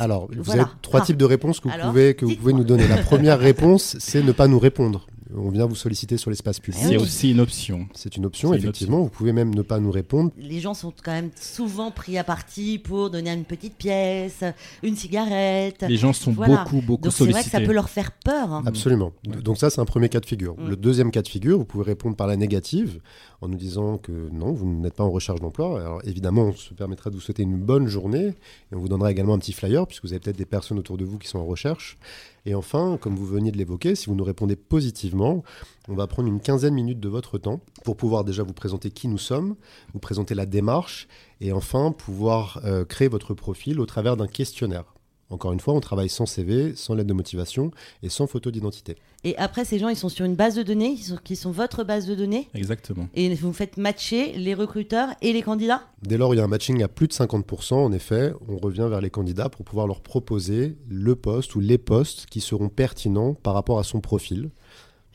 Alors, 0.00 0.28
vous 0.36 0.50
avez 0.50 0.64
trois 0.82 1.02
types 1.02 1.16
de 1.16 1.24
réponses 1.24 1.60
que 1.60 1.68
vous, 1.68 1.88
pouvez, 1.88 2.14
que 2.14 2.24
vous 2.24 2.34
pouvez 2.34 2.52
nous 2.52 2.64
donner. 2.64 2.88
La 2.88 2.98
première 2.98 3.38
réponse, 3.46 3.96
c'est 4.00 4.22
ne 4.22 4.32
pas 4.32 4.48
nous 4.48 4.58
répondre 4.58 5.06
on 5.36 5.50
vient 5.50 5.66
vous 5.66 5.74
solliciter 5.74 6.16
sur 6.16 6.30
l'espace 6.30 6.60
public. 6.60 6.82
C'est 6.82 6.96
aussi 6.96 7.30
une 7.30 7.40
option. 7.40 7.86
C'est 7.94 8.16
une 8.16 8.26
option, 8.26 8.54
effectivement. 8.54 9.02
Vous 9.02 9.08
pouvez 9.08 9.32
même 9.32 9.54
ne 9.54 9.62
pas 9.62 9.78
nous 9.78 9.90
répondre. 9.90 10.30
Les 10.38 10.60
gens 10.60 10.74
sont 10.74 10.92
quand 11.04 11.12
même 11.12 11.30
souvent 11.40 11.90
pris 11.90 12.18
à 12.18 12.24
partie 12.24 12.78
pour 12.78 13.10
donner 13.10 13.32
une 13.32 13.44
petite 13.44 13.76
pièce, 13.76 14.42
une 14.82 14.96
cigarette. 14.96 15.84
Les 15.88 15.96
gens 15.96 16.12
sont 16.12 16.32
beaucoup, 16.32 16.80
beaucoup 16.80 17.04
Donc 17.04 17.12
sollicités. 17.12 17.24
C'est 17.24 17.32
vrai 17.32 17.42
que 17.44 17.50
ça 17.50 17.60
peut 17.60 17.74
leur 17.74 17.90
faire 17.90 18.12
peur. 18.12 18.52
Hein. 18.52 18.62
Absolument. 18.66 19.12
Donc 19.24 19.58
ça, 19.58 19.70
c'est 19.70 19.80
un 19.80 19.84
premier 19.84 20.08
cas 20.08 20.20
de 20.20 20.26
figure. 20.26 20.56
Mm. 20.58 20.68
Le 20.68 20.76
deuxième 20.76 21.10
cas 21.10 21.22
de 21.22 21.28
figure, 21.28 21.58
vous 21.58 21.64
pouvez 21.64 21.84
répondre 21.84 22.16
par 22.16 22.26
la 22.26 22.36
négative 22.36 23.00
en 23.40 23.48
nous 23.48 23.56
disant 23.56 23.98
que 23.98 24.12
non, 24.32 24.52
vous 24.52 24.66
n'êtes 24.66 24.94
pas 24.94 25.04
en 25.04 25.10
recherche 25.10 25.40
d'emploi. 25.40 25.80
Alors 25.80 26.00
évidemment, 26.04 26.46
on 26.46 26.52
se 26.52 26.74
permettra 26.74 27.10
de 27.10 27.14
vous 27.14 27.20
souhaiter 27.20 27.42
une 27.42 27.58
bonne 27.58 27.86
journée 27.86 28.28
et 28.28 28.74
on 28.74 28.78
vous 28.78 28.88
donnera 28.88 29.10
également 29.10 29.34
un 29.34 29.38
petit 29.38 29.52
flyer 29.52 29.86
puisque 29.86 30.04
vous 30.04 30.12
avez 30.12 30.20
peut-être 30.20 30.38
des 30.38 30.46
personnes 30.46 30.78
autour 30.78 30.96
de 30.96 31.04
vous 31.04 31.18
qui 31.18 31.28
sont 31.28 31.38
en 31.38 31.46
recherche. 31.46 31.98
Et 32.46 32.54
enfin, 32.54 32.96
comme 33.00 33.16
vous 33.16 33.26
veniez 33.26 33.50
de 33.50 33.58
l'évoquer, 33.58 33.96
si 33.96 34.06
vous 34.06 34.14
nous 34.14 34.24
répondez 34.24 34.54
positivement, 34.54 35.42
on 35.88 35.94
va 35.94 36.06
prendre 36.06 36.28
une 36.28 36.40
quinzaine 36.40 36.70
de 36.70 36.76
minutes 36.76 37.00
de 37.00 37.08
votre 37.08 37.38
temps 37.38 37.60
pour 37.84 37.96
pouvoir 37.96 38.22
déjà 38.22 38.44
vous 38.44 38.52
présenter 38.52 38.90
qui 38.90 39.08
nous 39.08 39.18
sommes, 39.18 39.56
vous 39.92 39.98
présenter 39.98 40.36
la 40.36 40.46
démarche 40.46 41.08
et 41.40 41.52
enfin 41.52 41.90
pouvoir 41.90 42.60
euh, 42.64 42.84
créer 42.84 43.08
votre 43.08 43.34
profil 43.34 43.80
au 43.80 43.86
travers 43.86 44.16
d'un 44.16 44.28
questionnaire. 44.28 44.95
Encore 45.28 45.52
une 45.52 45.60
fois, 45.60 45.74
on 45.74 45.80
travaille 45.80 46.08
sans 46.08 46.24
CV, 46.24 46.74
sans 46.76 46.94
lettre 46.94 47.08
de 47.08 47.12
motivation 47.12 47.72
et 48.02 48.08
sans 48.08 48.26
photo 48.26 48.50
d'identité. 48.50 48.96
Et 49.24 49.36
après, 49.38 49.64
ces 49.64 49.78
gens, 49.78 49.88
ils 49.88 49.96
sont 49.96 50.08
sur 50.08 50.24
une 50.24 50.36
base 50.36 50.54
de 50.54 50.62
données, 50.62 50.96
qui 51.24 51.34
sont, 51.34 51.50
votre 51.50 51.82
base 51.82 52.06
de 52.06 52.14
données 52.14 52.48
Exactement. 52.54 53.08
Et 53.14 53.34
vous 53.34 53.52
faites 53.52 53.76
matcher 53.76 54.32
les 54.34 54.54
recruteurs 54.54 55.08
et 55.22 55.32
les 55.32 55.42
candidats? 55.42 55.82
Dès 56.02 56.16
lors, 56.16 56.32
il 56.34 56.36
y 56.36 56.40
a 56.40 56.44
un 56.44 56.48
matching 56.48 56.82
à 56.82 56.88
plus 56.88 57.08
de 57.08 57.12
50%, 57.12 57.74
en 57.74 57.92
effet, 57.92 58.32
on 58.48 58.56
revient 58.56 58.86
vers 58.88 59.00
les 59.00 59.10
candidats 59.10 59.48
pour 59.48 59.64
pouvoir 59.64 59.88
leur 59.88 60.00
proposer 60.00 60.76
le 60.88 61.16
poste 61.16 61.56
ou 61.56 61.60
les 61.60 61.78
postes 61.78 62.26
qui 62.26 62.40
seront 62.40 62.68
pertinents 62.68 63.34
par 63.34 63.54
rapport 63.54 63.80
à 63.80 63.84
son 63.84 64.00
profil. 64.00 64.50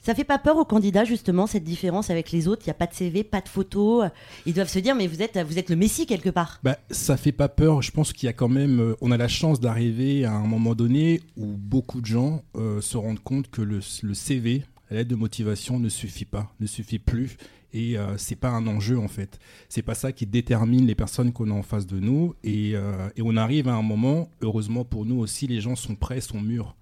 Ça 0.01 0.15
fait 0.15 0.23
pas 0.23 0.39
peur 0.39 0.57
aux 0.57 0.65
candidats 0.65 1.05
justement 1.05 1.45
cette 1.45 1.63
différence 1.63 2.09
avec 2.09 2.31
les 2.31 2.47
autres? 2.47 2.63
Il 2.65 2.67
y 2.67 2.71
a 2.71 2.75
pas 2.75 2.87
de 2.87 2.93
CV, 2.93 3.23
pas 3.23 3.41
de 3.41 3.47
photo. 3.47 4.03
Ils 4.47 4.53
doivent 4.53 4.67
se 4.67 4.79
dire 4.79 4.95
mais 4.95 5.05
vous 5.05 5.21
êtes 5.21 5.37
vous 5.37 5.59
êtes 5.59 5.69
le 5.69 5.75
Messie 5.75 6.07
quelque 6.07 6.29
part. 6.29 6.59
Bah 6.63 6.77
ça 6.89 7.17
fait 7.17 7.31
pas 7.31 7.49
peur. 7.49 7.83
Je 7.83 7.91
pense 7.91 8.11
qu'il 8.11 8.25
y 8.25 8.29
a 8.29 8.33
quand 8.33 8.49
même 8.49 8.79
euh, 8.79 8.95
on 9.01 9.11
a 9.11 9.17
la 9.17 9.27
chance 9.27 9.59
d'arriver 9.59 10.25
à 10.25 10.33
un 10.33 10.47
moment 10.47 10.73
donné 10.73 11.21
où 11.37 11.45
beaucoup 11.45 12.01
de 12.01 12.07
gens 12.07 12.41
euh, 12.55 12.81
se 12.81 12.97
rendent 12.97 13.19
compte 13.19 13.51
que 13.51 13.61
le, 13.61 13.81
CV, 13.81 14.63
l'aide 14.89 15.07
de 15.07 15.15
motivation 15.15 15.79
ne 15.79 15.89
suffit 15.89 16.25
pas, 16.25 16.51
ne 16.59 16.65
suffit 16.65 16.99
plus 16.99 17.37
et 17.73 17.97
euh, 17.97 18.17
c'est 18.17 18.35
pas 18.35 18.49
un 18.49 18.67
enjeu 18.67 18.99
en 18.99 19.07
fait. 19.07 19.39
C'est 19.69 19.81
pas 19.81 19.95
ça 19.95 20.11
qui 20.11 20.25
détermine 20.25 20.85
les 20.85 20.95
personnes 20.95 21.31
qu'on 21.31 21.51
a 21.51 21.53
en 21.53 21.63
face 21.63 21.85
de 21.85 21.99
nous 21.99 22.33
euh, 22.45 23.09
et 23.15 23.21
on 23.21 23.37
arrive 23.37 23.67
à 23.67 23.73
un 23.73 23.81
moment. 23.81 24.29
Heureusement 24.41 24.83
pour 24.83 25.05
nous 25.05 25.19
aussi, 25.19 25.47
les 25.47 25.61
gens 25.61 25.75
sont 25.75 25.95
prêts, 25.95 26.21
sont 26.21 26.41
mûrs 26.41 26.75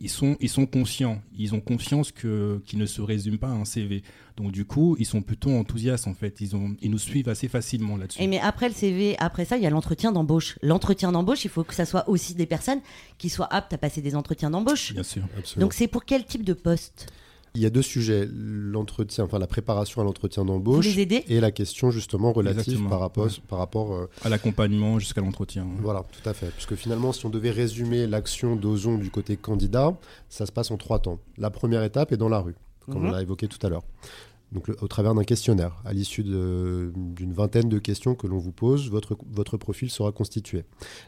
ils 0.00 0.08
sont, 0.08 0.36
ils 0.40 0.48
sont 0.48 0.66
conscients, 0.66 1.20
ils 1.36 1.54
ont 1.54 1.60
confiance 1.60 2.10
que 2.10 2.62
qu'ils 2.64 2.78
ne 2.78 2.86
se 2.86 3.02
résument 3.02 3.36
pas 3.36 3.48
à 3.48 3.52
un 3.52 3.66
CV. 3.66 4.02
Donc 4.36 4.50
du 4.50 4.64
coup, 4.64 4.96
ils 4.98 5.04
sont 5.04 5.20
plutôt 5.20 5.50
enthousiastes 5.50 6.06
en 6.06 6.14
fait. 6.14 6.40
Ils, 6.40 6.56
ont, 6.56 6.74
ils 6.80 6.90
nous 6.90 6.98
suivent 6.98 7.28
assez 7.28 7.48
facilement 7.48 7.98
là-dessus. 7.98 8.22
Et 8.22 8.26
mais 8.26 8.40
après 8.40 8.68
le 8.68 8.74
CV, 8.74 9.16
après 9.18 9.44
ça, 9.44 9.58
il 9.58 9.62
y 9.62 9.66
a 9.66 9.70
l'entretien 9.70 10.10
d'embauche. 10.10 10.58
L'entretien 10.62 11.12
d'embauche, 11.12 11.44
il 11.44 11.50
faut 11.50 11.64
que 11.64 11.74
ça 11.74 11.84
soit 11.84 12.08
aussi 12.08 12.34
des 12.34 12.46
personnes 12.46 12.80
qui 13.18 13.28
soient 13.28 13.52
aptes 13.52 13.74
à 13.74 13.78
passer 13.78 14.00
des 14.00 14.16
entretiens 14.16 14.50
d'embauche. 14.50 14.94
Bien 14.94 15.02
sûr, 15.02 15.22
absolument. 15.36 15.66
Donc 15.66 15.74
c'est 15.74 15.88
pour 15.88 16.06
quel 16.06 16.24
type 16.24 16.44
de 16.44 16.54
poste? 16.54 17.12
Il 17.54 17.60
y 17.60 17.66
a 17.66 17.70
deux 17.70 17.82
sujets, 17.82 18.28
l'entretien, 18.32 19.24
enfin 19.24 19.38
la 19.38 19.46
préparation 19.46 20.00
à 20.00 20.04
l'entretien 20.04 20.44
d'embauche 20.44 20.86
et 20.96 21.40
la 21.40 21.50
question 21.50 21.90
justement 21.90 22.32
relative 22.32 22.88
par 22.88 23.00
rapport, 23.00 23.28
par 23.48 23.58
rapport 23.58 23.94
euh, 23.94 24.08
à 24.22 24.28
l'accompagnement 24.28 24.98
jusqu'à 24.98 25.20
l'entretien. 25.20 25.66
Voilà, 25.80 26.04
tout 26.12 26.28
à 26.28 26.32
fait. 26.32 26.50
Puisque 26.50 26.76
finalement, 26.76 27.12
si 27.12 27.26
on 27.26 27.30
devait 27.30 27.50
résumer 27.50 28.06
l'action 28.06 28.56
d'Ozon 28.56 28.98
du 28.98 29.10
côté 29.10 29.36
candidat, 29.36 29.96
ça 30.28 30.46
se 30.46 30.52
passe 30.52 30.70
en 30.70 30.76
trois 30.76 31.00
temps. 31.00 31.18
La 31.38 31.50
première 31.50 31.82
étape 31.82 32.12
est 32.12 32.16
dans 32.16 32.28
la 32.28 32.38
rue, 32.40 32.54
comme 32.86 33.04
on 33.04 33.08
mhm. 33.08 33.12
l'a 33.12 33.22
évoqué 33.22 33.48
tout 33.48 33.64
à 33.66 33.68
l'heure 33.68 33.82
donc 34.52 34.68
au 34.80 34.88
travers 34.88 35.14
d'un 35.14 35.24
questionnaire. 35.24 35.80
À 35.84 35.92
l'issue 35.92 36.22
d'une 36.24 37.32
vingtaine 37.32 37.68
de 37.68 37.78
questions 37.78 38.14
que 38.14 38.26
l'on 38.26 38.38
vous 38.38 38.52
pose, 38.52 38.90
votre, 38.90 39.56
profil 39.56 39.90
sera 39.90 40.12
constitué. 40.12 40.64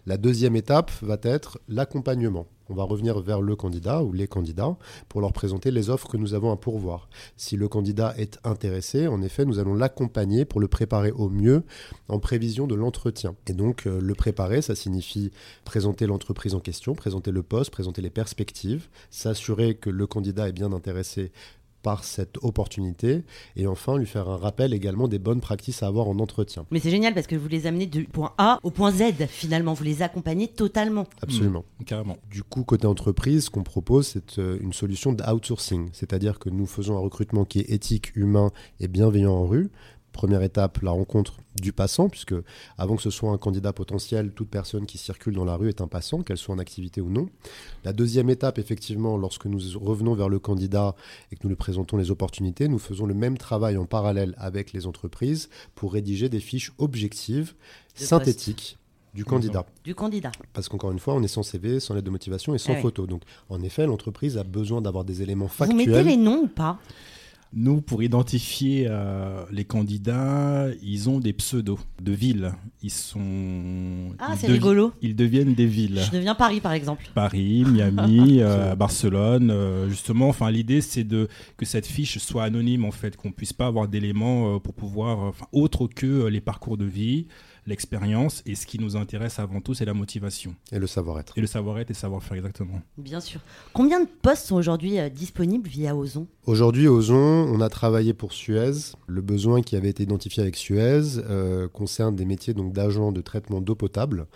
La 0.07 0.17
deuxième 0.17 0.57
étape 0.57 0.91
va 1.03 1.19
être 1.23 1.61
l'accompagnement. 1.69 2.47
On 2.69 2.75
va 2.75 2.85
revenir 2.85 3.21
vers 3.21 3.43
le 3.43 3.55
candidat 3.57 4.03
ou 4.03 4.13
les 4.13 4.27
candidats 4.27 4.77
pour 5.09 5.21
leur 5.21 5.33
présenter 5.33 5.71
les 5.71 5.91
offres 5.91 6.09
que 6.09 6.17
nous 6.17 6.33
avons 6.33 6.53
à 6.53 6.57
pourvoir. 6.57 7.09
Si 7.37 7.57
le 7.57 7.69
candidat 7.69 8.15
est 8.17 8.39
intéressé, 8.45 9.09
en 9.09 9.21
effet, 9.21 9.45
nous 9.45 9.59
allons 9.59 9.75
l'accompagner 9.75 10.45
pour 10.45 10.61
le 10.61 10.69
préparer 10.69 11.11
au 11.11 11.29
mieux 11.29 11.65
en 12.09 12.19
prévision 12.19 12.67
de 12.67 12.75
l'entretien. 12.75 13.35
Et 13.47 13.53
donc, 13.53 13.87
euh, 13.87 14.01
le 14.01 14.15
préparer, 14.15 14.63
ça 14.63 14.75
signifie 14.75 15.33
présenter 15.65 16.07
l'entreprise 16.07 16.55
en 16.55 16.61
question, 16.61 16.95
présenter 16.95 17.31
le 17.31 17.43
poste, 17.43 17.71
présenter 17.71 18.01
les 18.01 18.11
perspectives, 18.11 18.89
s'assurer 19.11 19.75
que 19.75 19.91
le 19.91 20.07
candidat 20.07 20.49
est 20.49 20.53
bien 20.53 20.73
intéressé 20.73 21.33
par 21.83 22.05
cette 22.05 22.37
opportunité 22.43 23.25
et 23.57 23.67
enfin 23.67 23.99
lui 23.99 24.07
faire 24.07 24.29
un 24.29 24.37
rappel 24.37 24.75
également 24.75 25.09
des 25.09 25.19
bonnes 25.19 25.41
pratiques 25.41 25.63
à 25.83 25.87
avoir 25.87 26.09
en 26.09 26.19
entretien. 26.19 26.67
Mais 26.71 26.81
c'est 26.81 26.91
génial 26.91 27.15
parce 27.15 27.27
que 27.27 27.37
vous 27.37 27.49
les 27.49 27.67
amenez 27.67 27.87
du 27.87 28.05
point 28.05 28.33
A 28.39 28.59
au 28.63 28.71
point 28.71 28.91
Z 28.91 29.27
finalement, 29.29 29.75
vous 29.75 29.85
les 29.85 30.03
accompagnez 30.03 30.49
totalement. 30.49 31.07
Absolument. 31.21 31.65
Mmh, 31.81 31.85
carrément. 31.85 32.17
Du 32.31 32.43
coup, 32.43 32.65
côté 32.65 32.87
entreprise, 32.87 33.45
ce 33.45 33.51
qu'on 33.51 33.63
propose, 33.63 34.07
c'est 34.07 34.39
euh, 34.39 34.59
une 34.61 34.73
solution 34.73 35.13
d'outsourcing, 35.13 35.91
c'est-à-dire 35.93 36.39
que 36.39 36.51
nous 36.51 36.67
faisons 36.67 36.97
un 36.97 37.01
recrutement 37.01 37.45
qui 37.45 37.61
est 37.61 37.71
éthique, 37.71 38.15
humain 38.17 38.51
et 38.81 38.89
bienveillant 38.89 39.35
en 39.35 39.47
rue, 39.47 39.71
Première 40.13 40.43
étape, 40.43 40.81
la 40.83 40.91
rencontre 40.91 41.35
du 41.61 41.73
passant, 41.73 42.09
puisque 42.09 42.35
avant 42.79 42.97
que 42.97 43.03
ce 43.03 43.11
soit 43.11 43.31
un 43.31 43.39
candidat 43.39 43.73
potentiel, 43.73 44.33
toute 44.33 44.49
personne 44.49 44.85
qui 44.87 44.99
circule 44.99 45.35
dans 45.35 45.45
la 45.45 45.57
rue 45.57 45.69
est 45.69 45.81
un 45.81 45.87
passant, 45.89 46.23
qu'elle 46.23 46.37
soit 46.37 46.55
en 46.55 46.59
activité 46.59 47.01
ou 47.01 47.09
non. 47.11 47.29
La 47.85 47.93
deuxième 47.93 48.29
étape, 48.31 48.59
effectivement, 48.59 49.17
lorsque 49.17 49.47
nous 49.47 49.59
revenons 49.81 50.15
vers 50.15 50.29
le 50.29 50.39
candidat 50.39 50.95
et 51.31 51.37
que 51.37 51.41
nous 51.45 51.49
lui 51.49 51.57
présentons 51.57 51.97
les 51.97 52.11
opportunités, 52.11 52.69
nous 52.69 52.79
faisons 52.79 53.07
le 53.07 53.15
même 53.15 53.39
travail 53.39 53.77
en 53.77 53.87
parallèle 53.87 54.35
avec 54.39 54.73
les 54.73 54.87
entreprises 54.87 55.49
pour 55.75 55.93
rédiger 55.95 56.29
des 56.29 56.41
fiches 56.41 56.73
objectives, 56.79 57.55
synthétiques, 57.95 58.79
du 59.15 59.25
candidat. 59.25 59.67
Du 59.85 59.95
candidat. 59.95 60.33
Parce 60.55 60.69
qu'encore 60.69 60.91
une 60.91 60.99
fois, 60.99 61.15
on 61.15 61.23
est 61.23 61.29
sans 61.29 61.43
CV, 61.43 61.81
sans 61.81 61.95
lettre 61.95 62.07
de 62.07 62.11
motivation 62.11 62.55
et 62.55 62.59
sans 62.59 62.73
Ah 62.73 62.77
oui. 62.77 62.83
photo. 62.83 63.07
Donc, 63.07 63.23
en 63.51 63.63
effet, 63.63 63.87
l'entreprise 63.87 64.39
a 64.39 64.45
besoin 64.45 64.81
d'avoir 64.81 65.05
des 65.05 65.21
éléments 65.23 65.47
Vous 65.47 65.53
factuels. 65.53 65.77
mettez 65.91 66.03
les 66.03 66.17
noms 66.17 66.45
ou 66.45 66.49
pas? 66.49 66.79
Nous, 67.55 67.83
pour 67.83 68.03
identifier 68.03 68.87
euh, 68.89 69.45
les 69.51 69.67
candidats, 69.67 70.69
ils 70.83 71.11
ont 71.11 71.21
des 71.21 71.35
pseudos 71.35 71.79
de 72.01 72.13
villes. 72.13 72.53
Ils 72.83 72.91
sont. 72.91 74.15
Ah, 74.19 74.31
ils 74.33 74.39
c'est 74.39 74.47
rigolo. 74.47 74.93
Ils 75.03 75.15
deviennent 75.15 75.55
des 75.55 75.67
villes. 75.67 76.01
Je 76.03 76.11
deviens 76.11 76.35
Paris, 76.35 76.61
par 76.61 76.73
exemple. 76.73 77.05
Paris, 77.15 77.65
Miami, 77.69 78.39
euh, 78.41 78.75
Barcelone, 78.75 79.51
euh, 79.51 79.89
justement. 79.91 80.31
Enfin, 80.31 80.51
l'idée 80.51 80.81
c'est 80.81 81.05
de 81.05 81.29
que 81.59 81.67
cette 81.67 81.87
fiche 81.87 82.17
soit 82.19 82.45
anonyme 82.45 82.87
en 82.87 82.91
fait, 82.91 83.17
qu'on 83.17 83.33
puisse 83.33 83.53
pas 83.53 83.67
avoir 83.67 83.87
d'éléments 83.87 84.59
pour 84.59 84.73
pouvoir, 84.73 85.35
autre 85.53 85.89
que 85.89 86.27
les 86.27 86.41
parcours 86.41 86.79
de 86.79 86.87
vie, 86.87 87.27
l'expérience. 87.67 88.43
Et 88.47 88.55
ce 88.55 88.67
qui 88.67 88.79
nous 88.79 88.97
intéresse 88.97 89.39
avant 89.39 89.61
tout, 89.61 89.75
c'est 89.75 89.85
la 89.85 89.95
motivation 89.95 90.55
Et 90.73 90.79
le 90.79 90.87
savoir-être. 90.87 91.37
et 91.37 91.41
le 91.41 91.47
savoir-être 91.47 91.91
et 91.91 91.95
le 91.95 91.99
savoir-faire 91.99 92.37
exactement. 92.37 92.81
Bien 92.99 93.21
sûr. 93.21 93.41
Combien 93.73 94.01
de 94.01 94.09
postes 94.23 94.47
sont 94.47 94.57
aujourd'hui 94.57 94.99
euh, 94.99 95.09
disponibles 95.09 95.69
via 95.69 95.95
Ozon? 95.97 96.27
Aujourd'hui, 96.47 96.89
Ozon, 96.89 97.17
on 97.17 97.61
a 97.61 97.69
travaillé 97.69 98.15
pour 98.15 98.33
Suez. 98.33 98.95
Le 99.07 99.21
besoin 99.21 99.63
qui 99.63 99.77
avait 99.77 99.91
été 99.91 100.03
identifié 100.03 100.43
avec 100.43 100.57
Suez 100.57 101.19
euh, 101.19 101.69
concerne 101.69 102.17
des 102.17 102.25
métiers 102.25 102.55
donc 102.55 102.73
d'agents 102.73 103.13
de 103.13 103.21
traitement 103.21 103.61
d'eau 103.61 103.75
potable. 103.75 104.27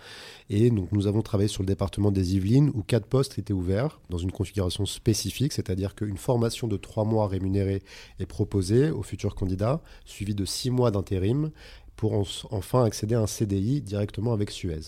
Et 0.49 0.69
donc, 0.69 0.91
nous 0.93 1.07
avons 1.07 1.21
travaillé 1.21 1.49
sur 1.49 1.61
le 1.61 1.67
département 1.67 2.11
des 2.11 2.35
Yvelines 2.35 2.71
où 2.73 2.81
quatre 2.81 3.07
postes 3.07 3.37
étaient 3.37 3.53
ouverts 3.53 3.99
dans 4.09 4.17
une 4.17 4.31
configuration 4.31 4.85
spécifique, 4.85 5.51
c'est-à-dire 5.51 5.93
qu'une 5.95 6.17
formation 6.17 6.67
de 6.67 6.77
trois 6.77 7.03
mois 7.03 7.27
rémunérée 7.27 7.83
est 8.19 8.25
proposée 8.25 8.89
aux 8.89 9.03
futurs 9.03 9.35
candidats, 9.35 9.81
suivie 10.05 10.35
de 10.35 10.45
six 10.45 10.69
mois 10.69 10.91
d'intérim 10.91 11.51
pour 11.97 12.13
en- 12.13 12.23
enfin 12.51 12.85
accéder 12.85 13.15
à 13.15 13.19
un 13.21 13.27
CDI 13.27 13.81
directement 13.81 14.31
avec 14.31 14.49
Suez. 14.51 14.79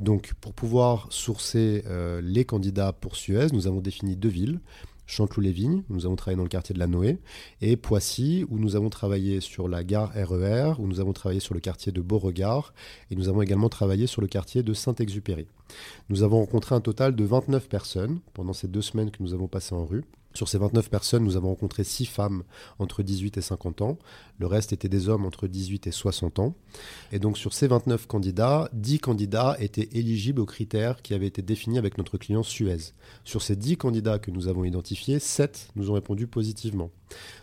Donc, 0.00 0.32
pour 0.40 0.52
pouvoir 0.52 1.06
sourcer 1.10 1.84
euh, 1.86 2.20
les 2.22 2.44
candidats 2.44 2.92
pour 2.92 3.14
Suez, 3.14 3.46
nous 3.52 3.68
avons 3.68 3.80
défini 3.80 4.16
deux 4.16 4.28
villes. 4.30 4.58
Chanteloup-les-Vignes, 5.06 5.82
nous 5.90 6.06
avons 6.06 6.16
travaillé 6.16 6.38
dans 6.38 6.44
le 6.44 6.48
quartier 6.48 6.72
de 6.74 6.78
la 6.78 6.86
Noé, 6.86 7.18
et 7.60 7.76
Poissy, 7.76 8.46
où 8.48 8.58
nous 8.58 8.74
avons 8.74 8.88
travaillé 8.88 9.40
sur 9.40 9.68
la 9.68 9.84
gare 9.84 10.10
RER, 10.14 10.72
où 10.78 10.86
nous 10.86 10.98
avons 10.98 11.12
travaillé 11.12 11.40
sur 11.40 11.52
le 11.52 11.60
quartier 11.60 11.92
de 11.92 12.00
Beauregard, 12.00 12.72
et 13.10 13.14
nous 13.14 13.28
avons 13.28 13.42
également 13.42 13.68
travaillé 13.68 14.06
sur 14.06 14.22
le 14.22 14.28
quartier 14.28 14.62
de 14.62 14.72
Saint-Exupéry. 14.72 15.46
Nous 16.08 16.22
avons 16.22 16.38
rencontré 16.40 16.74
un 16.74 16.80
total 16.80 17.14
de 17.14 17.22
29 17.24 17.68
personnes 17.68 18.20
pendant 18.32 18.54
ces 18.54 18.66
deux 18.66 18.80
semaines 18.80 19.10
que 19.10 19.22
nous 19.22 19.34
avons 19.34 19.46
passées 19.46 19.74
en 19.74 19.84
rue. 19.84 20.04
Sur 20.34 20.48
ces 20.48 20.58
29 20.58 20.90
personnes, 20.90 21.22
nous 21.22 21.36
avons 21.36 21.48
rencontré 21.50 21.84
6 21.84 22.06
femmes 22.06 22.42
entre 22.80 23.04
18 23.04 23.38
et 23.38 23.40
50 23.40 23.82
ans. 23.82 23.98
Le 24.40 24.46
reste 24.48 24.72
était 24.72 24.88
des 24.88 25.08
hommes 25.08 25.24
entre 25.26 25.46
18 25.46 25.86
et 25.86 25.92
60 25.92 26.40
ans. 26.40 26.54
Et 27.12 27.20
donc 27.20 27.38
sur 27.38 27.52
ces 27.54 27.68
29 27.68 28.08
candidats, 28.08 28.68
10 28.72 28.98
candidats 28.98 29.56
étaient 29.60 29.88
éligibles 29.92 30.40
aux 30.40 30.46
critères 30.46 31.02
qui 31.02 31.14
avaient 31.14 31.28
été 31.28 31.40
définis 31.40 31.78
avec 31.78 31.98
notre 31.98 32.18
client 32.18 32.42
Suez. 32.42 32.78
Sur 33.24 33.42
ces 33.42 33.54
10 33.54 33.76
candidats 33.76 34.18
que 34.18 34.32
nous 34.32 34.48
avons 34.48 34.64
identifiés, 34.64 35.20
7 35.20 35.68
nous 35.76 35.90
ont 35.92 35.94
répondu 35.94 36.26
positivement. 36.26 36.90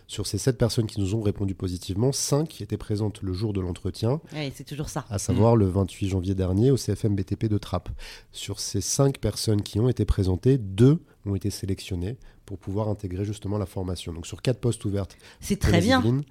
Sur 0.06 0.26
ces 0.26 0.36
7 0.36 0.58
personnes 0.58 0.86
qui 0.86 1.00
nous 1.00 1.14
ont 1.14 1.22
répondu 1.22 1.54
positivement, 1.54 2.12
5 2.12 2.60
étaient 2.60 2.76
présentes 2.76 3.22
le 3.22 3.32
jour 3.32 3.54
de 3.54 3.62
l'entretien, 3.62 4.20
Oui, 4.34 4.52
c'est 4.54 4.64
toujours 4.64 4.90
ça. 4.90 5.06
à 5.08 5.18
savoir 5.18 5.56
le 5.56 5.66
28 5.66 6.08
janvier 6.10 6.34
dernier 6.34 6.70
au 6.70 6.76
CFM 6.76 7.16
BTP 7.16 7.46
de 7.46 7.56
Trappes. 7.56 7.88
Sur 8.32 8.60
ces 8.60 8.82
5 8.82 9.16
personnes 9.18 9.62
qui 9.62 9.80
ont 9.80 9.88
été 9.88 10.04
présentées, 10.04 10.58
2 10.58 10.98
ont 11.26 11.34
été 11.34 11.50
sélectionnées 11.50 12.16
pour 12.46 12.58
pouvoir 12.58 12.88
intégrer 12.88 13.24
justement 13.24 13.58
la 13.58 13.66
formation. 13.66 14.12
Donc 14.12 14.26
sur 14.26 14.42
4 14.42 14.58
postes 14.60 14.84
ouvertes, 14.84 15.16
C'est 15.40 15.58
très 15.58 15.80
bien. 15.80 16.00
Yvelines, 16.00 16.22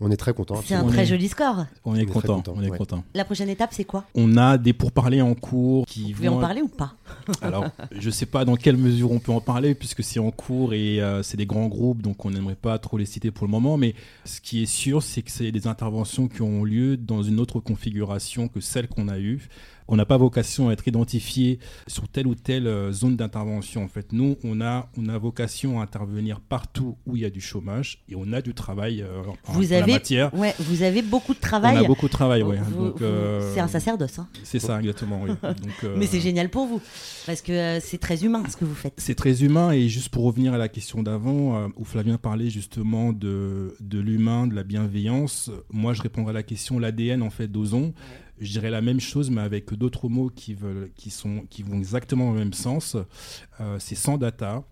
on 0.00 0.10
est 0.10 0.16
très 0.16 0.32
content. 0.32 0.60
C'est 0.64 0.74
un 0.74 0.84
très 0.86 1.02
est- 1.02 1.06
joli 1.06 1.28
score. 1.28 1.66
On 1.84 1.94
est, 1.96 2.06
content, 2.06 2.36
content, 2.36 2.54
on 2.56 2.62
est 2.62 2.70
ouais. 2.70 2.78
content. 2.78 3.04
La 3.14 3.24
prochaine 3.24 3.48
étape, 3.48 3.70
c'est 3.72 3.84
quoi? 3.84 4.04
On 4.14 4.36
a 4.36 4.56
des 4.56 4.72
pourparlers 4.72 5.20
en 5.22 5.34
cours 5.34 5.84
qui 5.86 6.12
Vous 6.12 6.16
pouvez 6.18 6.28
vont 6.28 6.38
en 6.38 6.40
parler 6.40 6.62
ou 6.62 6.68
pas? 6.68 6.94
Alors, 7.42 7.66
je 7.92 8.08
sais 8.08 8.26
pas 8.26 8.44
dans 8.44 8.56
quelle 8.56 8.76
mesure 8.76 9.10
on 9.10 9.18
peut 9.18 9.32
en 9.32 9.40
parler 9.40 9.74
puisque 9.74 10.02
c'est 10.04 10.20
en 10.20 10.30
cours 10.30 10.72
et 10.72 11.00
euh, 11.02 11.22
c'est 11.22 11.36
des 11.36 11.46
grands 11.46 11.66
groupes, 11.68 12.00
donc 12.00 12.24
on 12.24 12.30
n'aimerait 12.30 12.54
pas 12.54 12.78
trop 12.78 12.96
les 12.96 13.06
citer 13.06 13.30
pour 13.30 13.46
le 13.46 13.50
moment. 13.50 13.76
Mais 13.76 13.94
ce 14.24 14.40
qui 14.40 14.62
est 14.62 14.66
sûr, 14.66 15.02
c'est 15.02 15.22
que 15.22 15.30
c'est 15.30 15.50
des 15.52 15.66
interventions 15.66 16.28
qui 16.28 16.42
ont 16.42 16.64
lieu 16.64 16.96
dans 16.96 17.22
une 17.22 17.40
autre 17.40 17.60
configuration 17.60 18.48
que 18.48 18.60
celle 18.60 18.88
qu'on 18.88 19.08
a 19.08 19.18
eue. 19.18 19.48
On 19.88 19.96
n'a 19.96 20.04
pas 20.04 20.16
vocation 20.18 20.68
à 20.68 20.72
être 20.72 20.86
identifié 20.86 21.58
sur 21.86 22.08
telle 22.08 22.26
ou 22.26 22.34
telle 22.34 22.66
euh, 22.66 22.92
zone 22.92 23.16
d'intervention. 23.16 23.82
En 23.84 23.88
fait, 23.88 24.12
nous, 24.12 24.36
on 24.44 24.60
a, 24.60 24.90
on 24.98 25.08
a 25.08 25.16
vocation 25.18 25.80
à 25.80 25.82
intervenir 25.84 26.40
partout 26.40 26.96
où 27.06 27.16
il 27.16 27.22
y 27.22 27.24
a 27.24 27.30
du 27.30 27.40
chômage 27.40 28.02
et 28.08 28.14
on 28.14 28.32
a 28.32 28.42
du 28.42 28.52
travail 28.54 29.00
euh, 29.02 29.22
en, 29.46 29.52
Vous 29.52 29.68
en 29.68 29.76
la 29.76 29.82
avez, 29.82 29.92
matière. 29.92 30.32
ouais, 30.34 30.54
vous 30.58 30.82
avez 30.82 31.00
beaucoup 31.02 31.32
de 31.32 31.38
On 31.38 31.40
travail. 31.40 31.76
a 31.76 31.82
beaucoup 31.84 32.06
de 32.06 32.12
travail, 32.12 32.42
vous- 32.42 32.94
euh, 33.00 33.50
C'est 33.54 33.60
un 33.60 33.68
sacerdoce. 33.68 34.18
hein. 34.18 34.28
C'est 34.44 34.58
ça, 34.58 34.78
exactement. 34.78 35.22
oui. 35.22 35.30
Donc, 35.42 35.84
euh, 35.84 35.96
Mais 35.98 36.06
c'est 36.06 36.20
génial 36.20 36.50
pour 36.50 36.66
vous. 36.66 36.80
Parce 37.26 37.40
que 37.40 37.52
euh, 37.52 37.80
c'est 37.80 37.98
très 37.98 38.24
humain 38.24 38.42
ce 38.50 38.56
que 38.56 38.64
vous 38.64 38.74
faites. 38.74 38.94
C'est 38.98 39.14
très 39.14 39.42
humain 39.42 39.70
et 39.72 39.88
juste 39.88 40.10
pour 40.10 40.24
revenir 40.24 40.52
à 40.54 40.58
la 40.58 40.68
question 40.68 41.02
d'avant, 41.02 41.56
euh, 41.56 41.68
où 41.76 41.84
Flavien 41.84 42.18
parlait 42.18 42.50
justement 42.50 43.12
de, 43.12 43.74
de 43.80 43.98
l'humain, 43.98 44.46
de 44.46 44.54
la 44.54 44.64
bienveillance, 44.64 45.50
moi 45.70 45.94
je 45.94 46.02
répondrai 46.02 46.30
à 46.30 46.34
la 46.34 46.42
question 46.42 46.78
l'ADN 46.78 47.22
en 47.22 47.30
fait 47.30 47.48
d'Ozon. 47.48 47.94
Je 48.40 48.50
dirais 48.50 48.70
la 48.70 48.80
même 48.80 49.00
chose 49.00 49.30
mais 49.30 49.40
avec 49.40 49.72
d'autres 49.74 50.08
mots 50.08 50.30
qui, 50.34 50.54
veulent, 50.54 50.90
qui, 50.96 51.10
sont, 51.10 51.42
qui 51.50 51.62
vont 51.62 51.76
exactement 51.78 52.26
dans 52.26 52.32
le 52.32 52.38
même 52.40 52.52
sens. 52.52 52.96
Euh, 53.60 53.76
c'est 53.78 53.94
sans 53.94 54.18
data, 54.18 54.62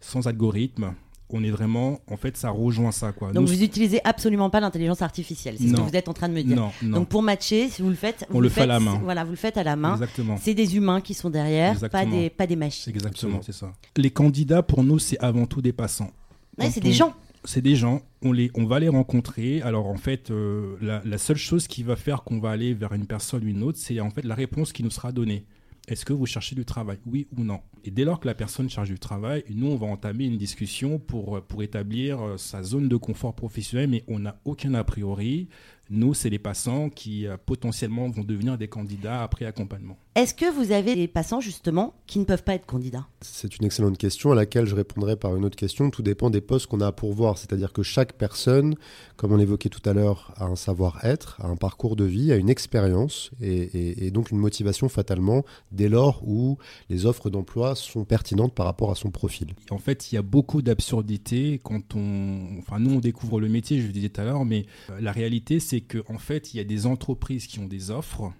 sans 0.00 0.26
algorithme. 0.26 0.94
On 1.28 1.42
est 1.42 1.50
vraiment, 1.50 1.98
en 2.08 2.16
fait, 2.16 2.36
ça 2.36 2.50
rejoint 2.50 2.92
ça. 2.92 3.10
Quoi. 3.10 3.32
Donc 3.32 3.42
Nous, 3.48 3.48
vous 3.56 3.62
utilisez 3.64 4.00
absolument 4.04 4.48
pas 4.48 4.60
l'intelligence 4.60 5.02
artificielle. 5.02 5.56
C'est 5.58 5.66
ce 5.68 5.74
que 5.74 5.80
vous 5.80 5.96
êtes 5.96 6.08
en 6.08 6.12
train 6.12 6.28
de 6.28 6.34
me 6.34 6.42
dire. 6.44 6.54
non, 6.56 6.70
non, 6.82 6.98
Donc 6.98 7.08
pour 7.08 7.20
matcher, 7.20 7.68
si 7.68 7.82
vous 7.82 7.88
le 7.88 7.96
faites, 7.96 8.24
On 8.30 8.34
vous 8.34 8.40
le 8.40 8.48
fait 8.48 8.60
à 8.60 8.66
la 8.66 8.78
main. 8.78 9.00
Voilà, 9.02 9.24
vous 9.24 9.30
le 9.32 9.36
faites 9.36 9.56
à 9.56 9.64
la 9.64 9.74
main. 9.74 9.94
exactement. 9.94 10.36
C'est 10.40 10.54
des 10.54 10.76
humains 10.76 11.00
qui 11.00 11.14
sont 11.14 11.28
derrière, 11.28 11.76
pas 11.90 12.04
des, 12.06 12.30
pas 12.30 12.46
des 12.46 12.54
machines. 12.54 12.92
exactement, 12.94 13.40
c'est 13.42 13.50
ça. 13.52 13.72
Les 13.96 14.10
candidats, 14.10 14.62
pour 14.62 14.84
nous, 14.84 15.00
c'est 15.00 15.18
avant 15.18 15.46
tout 15.46 15.60
des 15.60 15.72
passants. 15.72 16.12
Ouais, 16.58 16.70
c'est 16.70 16.80
on- 16.80 16.84
des 16.84 16.92
gens. 16.92 17.12
C'est 17.46 17.62
des 17.62 17.76
gens, 17.76 18.02
on, 18.22 18.64
va 18.64 18.80
les 18.80 18.88
rencontrer. 18.88 19.62
Alors 19.62 19.86
en 19.86 19.96
fait, 19.96 20.30
euh, 20.30 20.76
la, 20.80 21.18
seule 21.18 21.36
chose 21.36 21.66
qui 21.66 21.82
va 21.82 21.96
faire 21.96 22.22
qu'on 22.22 22.40
va 22.40 22.50
aller 22.50 22.74
vers 22.74 22.92
une 22.92 23.06
personne 23.06 23.44
ou 23.44 23.46
une 23.46 23.62
autre, 23.62 23.78
c'est 23.78 24.00
en 24.00 24.10
fait 24.10 24.24
la 24.24 24.34
réponse 24.34 24.72
qui 24.72 24.82
nous 24.82 24.90
sera 24.90 25.12
donnée. 25.12 25.46
Est-ce 25.88 26.04
que 26.04 26.12
vous 26.12 26.26
cherchez 26.26 26.56
du 26.56 26.64
travail? 26.64 26.98
Oui 27.06 27.28
ou 27.36 27.44
non? 27.44 27.60
Et 27.84 27.92
dès 27.92 28.04
lors 28.04 28.18
que 28.18 28.26
la 28.26 28.34
personne 28.34 28.68
cherche 28.68 28.88
du 28.88 28.98
travail, 28.98 29.44
nous, 29.48 29.68
on 29.68 29.76
va 29.76 29.86
entamer 29.86 30.24
une 30.24 30.36
discussion 30.36 30.98
pour, 30.98 31.40
pour 31.42 31.62
établir 31.62 32.20
euh, 32.20 32.36
sa 32.36 32.64
zone 32.64 32.88
de 32.88 32.96
confort 32.96 33.34
professionnel, 33.34 33.88
mais 33.88 34.02
on 34.08 34.18
n'a 34.18 34.40
aucun 34.44 34.74
a 34.74 34.82
priori. 34.82 35.48
Nous, 35.88 36.12
c'est 36.12 36.30
les 36.30 36.40
passants 36.40 36.90
qui 36.90 37.28
euh, 37.28 37.36
potentiellement 37.36 38.10
vont 38.10 38.24
devenir 38.24 38.58
des 38.58 38.66
candidats 38.66 39.22
après 39.22 39.44
accompagnement. 39.44 39.96
Est-ce 40.16 40.32
que 40.32 40.50
vous 40.50 40.72
avez 40.72 40.94
des 40.94 41.08
passants 41.08 41.40
justement 41.42 41.92
qui 42.06 42.18
ne 42.18 42.24
peuvent 42.24 42.42
pas 42.42 42.54
être 42.54 42.64
candidats? 42.64 43.06
C'est 43.20 43.58
une 43.58 43.66
excellente 43.66 43.98
question 43.98 44.32
à 44.32 44.34
laquelle 44.34 44.64
je 44.64 44.74
répondrai 44.74 45.14
par 45.14 45.36
une 45.36 45.44
autre 45.44 45.56
question. 45.58 45.90
Tout 45.90 46.00
dépend 46.02 46.30
des 46.30 46.40
postes 46.40 46.68
qu'on 46.68 46.80
a 46.80 46.86
à 46.86 46.92
pourvoir. 46.92 47.36
C'est-à-dire 47.36 47.70
que 47.74 47.82
chaque 47.82 48.14
personne, 48.14 48.76
comme 49.18 49.32
on 49.32 49.36
l'évoquait 49.36 49.68
tout 49.68 49.86
à 49.86 49.92
l'heure, 49.92 50.32
a 50.38 50.46
un 50.46 50.56
savoir-être, 50.56 51.38
a 51.42 51.48
un 51.48 51.56
parcours 51.56 51.96
de 51.96 52.04
vie, 52.04 52.32
a 52.32 52.36
une 52.36 52.48
expérience 52.48 53.30
et, 53.42 53.52
et- 53.56 54.06
et 54.06 54.10
donc 54.10 54.30
une 54.30 54.38
motivation 54.38 54.88
fatalement 54.88 55.44
dès 55.70 55.90
lors 55.90 56.26
où 56.26 56.56
les 56.88 57.04
offres 57.04 57.28
d'emploi 57.28 57.74
sont 57.74 58.06
pertinentes 58.06 58.54
par 58.54 58.64
rapport 58.64 58.90
à 58.90 58.94
son 58.94 59.10
profil. 59.10 59.48
En 59.70 59.76
fait, 59.78 60.10
il 60.10 60.14
y 60.14 60.18
a 60.18 60.22
beaucoup 60.22 60.62
d'absurdités 60.62 61.60
quand 61.62 61.94
on. 61.94 62.56
Enfin, 62.60 62.78
nous, 62.78 62.94
on 62.94 63.00
découvre 63.00 63.38
le 63.38 63.50
métier, 63.50 63.82
je 63.82 63.86
le 63.86 63.92
disais 63.92 64.08
tout 64.08 64.22
à 64.22 64.24
l'heure, 64.24 64.46
mais 64.46 64.64
euh, 64.88 64.98
la 64.98 65.12
réalité, 65.12 65.60
c'est 65.60 65.82
qu'en 65.82 66.14
en 66.14 66.18
fait, 66.18 66.54
il 66.54 66.56
y 66.56 66.60
a 66.60 66.64
des 66.64 66.86
entreprises 66.86 67.46
qui 67.46 67.58
ont 67.58 67.66
des 67.66 67.90
offres, 67.90 68.32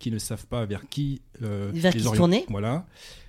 qui 0.00 0.10
ne 0.10 0.18
savent 0.18 0.46
pas 0.46 0.64
vers 0.66 0.88
qui. 0.88 1.22
euh, 1.42 1.70
Vers 1.72 1.92
les 1.92 1.98
qui 1.98 2.02
se 2.02 2.08
orient- 2.08 2.16
tourner. 2.18 2.44
Voilà. 2.48 2.86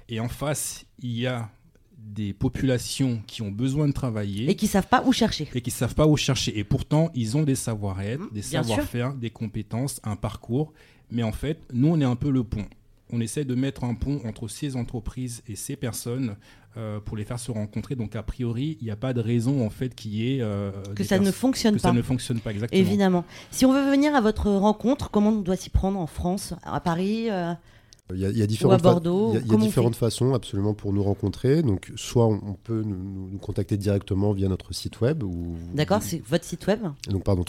Et 0.10 0.20
en 0.20 0.28
face, 0.30 0.86
il 1.00 1.12
y 1.12 1.28
a 1.28 1.50
des 1.98 2.34
populations 2.34 3.22
qui 3.28 3.44
ont 3.44 3.51
besoin 3.51 3.88
de 3.88 3.94
travailler 3.94 4.50
et 4.50 4.56
qui 4.56 4.66
savent 4.66 4.88
pas 4.88 5.04
où 5.06 5.13
chercher 5.13 5.48
et 5.54 5.62
qui 5.62 5.70
ne 5.70 5.74
savent 5.75 5.94
pas 5.94 6.08
où 6.08 6.18
chercher. 6.18 6.58
Et 6.58 6.63
pourtant, 6.63 7.12
ils 7.13 7.38
ont 7.38 7.44
des 7.44 7.54
savoir-être, 7.56 8.22
Mmh, 8.24 8.30
des 8.34 8.42
savoir-faire, 8.42 9.13
des 9.13 9.30
compétences, 9.30 10.00
un 10.04 10.16
parcours. 10.16 10.74
Mais 11.12 11.22
en 11.22 11.32
fait, 11.32 11.60
nous, 11.74 11.90
on 11.90 12.01
est 12.01 12.06
un 12.06 12.16
peu 12.16 12.32
le 12.32 12.44
pont. 12.44 12.66
On 13.12 13.20
essaie 13.22 13.44
de 13.46 13.54
mettre 13.56 13.84
un 13.84 13.94
pont 13.94 14.22
entre 14.25 14.48
ces 14.48 14.75
entreprises 14.78 15.44
et 15.48 15.56
ces 15.56 15.75
personnes 15.75 16.38
pour 17.06 17.18
les 17.18 17.24
faire 17.24 17.40
se 17.40 17.51
rencontrer. 17.51 17.96
Donc, 17.96 18.16
a 18.16 18.24
priori, 18.24 18.78
il 18.82 18.86
n'y 18.86 18.92
a 18.92 18.96
pas 18.96 19.13
de 19.13 19.22
raison 19.22 19.66
en 19.66 19.70
fait 19.70 19.94
qu'il 19.96 20.13
y 20.13 20.36
ait 20.36 20.42
euh, 20.42 20.72
que 20.96 21.04
ça 21.04 21.20
ne 21.20 21.32
fonctionne 21.32 21.75
que 21.75 21.82
pas 21.82 21.90
ça 21.90 21.94
ne 21.94 22.01
fonctionne 22.01 22.40
pas 22.40 22.51
exactement. 22.51 22.80
Évidemment. 22.80 23.25
Si 23.51 23.66
on 23.66 23.74
veut 23.74 23.90
venir 23.90 24.16
à 24.16 24.22
votre 24.22 24.50
rencontre, 24.50 25.10
comment 25.12 25.30
on 25.30 25.42
doit 25.42 25.56
s'y 25.56 25.70
prendre 25.70 26.00
en 26.00 26.08
France 26.08 26.54
À 26.63 26.80
Paris 26.80 27.30
euh, 27.30 27.54
Il 28.13 28.20
y 28.20 28.25
a, 28.25 28.29
il 28.29 28.38
y 28.38 28.41
a 28.41 28.48
différentes, 28.48 28.81
fa- 28.81 28.91
Bordeaux, 28.91 29.29
il 29.29 29.36
y 29.36 29.38
a- 29.38 29.39
il 29.39 29.43
y 29.43 29.46
a 29.46 29.48
comment 29.51 29.63
on 29.63 29.67
différentes 29.67 29.96
façons 29.96 30.34
absolument 30.34 30.74
pour 30.74 30.91
nous 30.91 31.01
rencontrer. 31.01 31.62
Donc, 31.63 31.93
soit 31.96 32.27
on, 32.27 32.41
on 32.46 32.53
peut 32.62 32.81
nous, 32.84 33.38
contacter 33.38 33.77
directement 33.77 34.34
via 34.34 34.50
notre 34.50 34.74
site 34.74 35.00
web. 35.00 35.24
Ou, 35.24 35.55
D'accord, 35.74 36.01
c'est 36.01 36.22
votre 36.27 36.43
site 36.43 36.67
web 36.67 36.79
Donc, 37.10 37.24
pardon, 37.24 37.46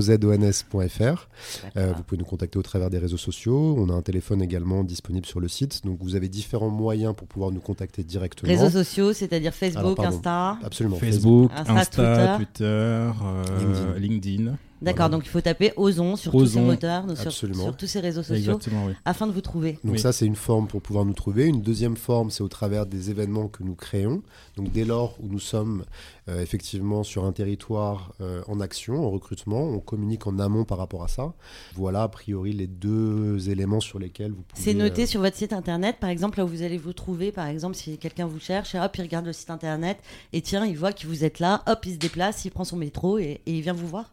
www.ozon.fr. 0.00 1.28
Euh, 1.76 1.92
vous 1.96 2.02
pouvez 2.04 2.18
nous 2.18 2.24
contacter 2.24 2.58
au 2.58 2.62
travers 2.62 2.90
des 2.90 2.98
réseaux 2.98 3.16
sociaux. 3.16 3.74
On 3.78 3.88
a 3.90 3.92
un 3.94 4.02
téléphone 4.02 4.42
également 4.42 4.84
disponible 4.84 5.26
sur 5.26 5.40
le 5.40 5.48
site. 5.48 5.84
Donc 5.84 5.98
vous 6.00 6.14
avez 6.14 6.28
différents 6.28 6.70
moyens 6.70 7.14
pour 7.16 7.26
pouvoir 7.26 7.50
nous 7.50 7.60
contacter 7.60 8.04
directement. 8.04 8.48
Réseaux 8.50 8.70
sociaux, 8.70 9.12
c'est-à-dire 9.12 9.54
Facebook, 9.54 9.80
Alors, 9.80 9.94
pardon. 9.96 10.16
Insta. 10.18 10.58
Absolument. 10.62 10.96
Facebook, 10.96 11.50
Insta, 11.54 11.72
Insta, 11.74 12.36
Twitter. 12.36 12.44
Twitter, 12.44 12.64
euh, 12.64 13.98
LinkedIn. 13.98 14.56
D'accord, 14.82 15.06
Voilà. 15.06 15.16
donc 15.16 15.24
il 15.26 15.28
faut 15.28 15.40
taper 15.40 15.72
Ozon 15.76 16.16
sur 16.16 16.32
tous 16.32 16.46
ces 16.46 16.60
moteurs, 16.60 17.04
sur, 17.16 17.30
sur 17.32 17.76
tous 17.76 17.86
ces 17.86 18.00
réseaux 18.00 18.22
sociaux, 18.22 18.54
Exactement, 18.54 18.86
oui. 18.86 18.92
afin 19.04 19.26
de 19.26 19.32
vous 19.32 19.40
trouver. 19.40 19.78
Donc 19.84 19.94
Oui. 19.94 19.98
ça, 19.98 20.12
c'est 20.12 20.26
une 20.26 20.36
forme 20.36 20.66
pour 20.66 20.82
pouvoir 20.82 21.04
nous 21.04 21.12
trouver. 21.14 21.46
Une 21.46 21.62
deuxième 21.62 21.96
forme, 21.96 22.30
c'est 22.30 22.42
au 22.42 22.48
travers 22.48 22.84
des 22.86 23.10
événements 23.10 23.48
que 23.48 23.62
nous 23.62 23.74
créons. 23.74 24.22
Donc 24.56 24.72
dès 24.72 24.84
lors 24.84 25.16
où 25.20 25.28
nous 25.28 25.38
sommes 25.38 25.84
euh, 26.28 26.40
effectivement 26.42 27.02
sur 27.04 27.24
un 27.24 27.32
territoire 27.32 28.12
euh, 28.20 28.42
en 28.48 28.60
action, 28.60 29.06
en 29.06 29.10
recrutement, 29.10 29.62
on 29.62 29.78
communique 29.78 30.26
en 30.26 30.38
amont 30.38 30.64
par 30.64 30.78
rapport 30.78 31.02
à 31.04 31.08
ça. 31.08 31.32
Voilà 31.74 32.02
a 32.02 32.08
priori 32.08 32.52
les 32.52 32.66
deux 32.66 33.48
éléments 33.48 33.80
sur 33.80 33.98
lesquels 33.98 34.32
vous 34.32 34.42
pouvez... 34.42 34.62
C'est 34.62 34.74
noté 34.74 35.04
euh, 35.04 35.06
sur 35.06 35.20
votre 35.20 35.36
site 35.36 35.52
internet, 35.52 35.96
par 36.00 36.10
exemple, 36.10 36.38
là 36.38 36.44
où 36.44 36.48
vous 36.48 36.62
allez 36.62 36.78
vous 36.78 36.92
trouver, 36.92 37.30
par 37.32 37.46
exemple, 37.46 37.76
si 37.76 37.98
quelqu'un 37.98 38.26
vous 38.26 38.40
cherche, 38.40 38.74
et 38.74 38.80
hop, 38.80 38.94
il 38.96 39.02
regarde 39.02 39.26
le 39.26 39.32
site 39.32 39.50
internet, 39.50 39.98
et 40.32 40.40
tiens, 40.42 40.66
il 40.66 40.76
voit 40.76 40.92
que 40.92 41.06
vous 41.06 41.24
êtes 41.24 41.38
là, 41.38 41.62
hop, 41.66 41.86
il 41.86 41.92
se 41.94 41.98
déplace, 41.98 42.44
il 42.44 42.50
prend 42.50 42.64
son 42.64 42.76
métro, 42.76 43.18
et, 43.18 43.40
et 43.46 43.52
il 43.56 43.62
vient 43.62 43.72
vous 43.72 43.86
voir. 43.88 44.12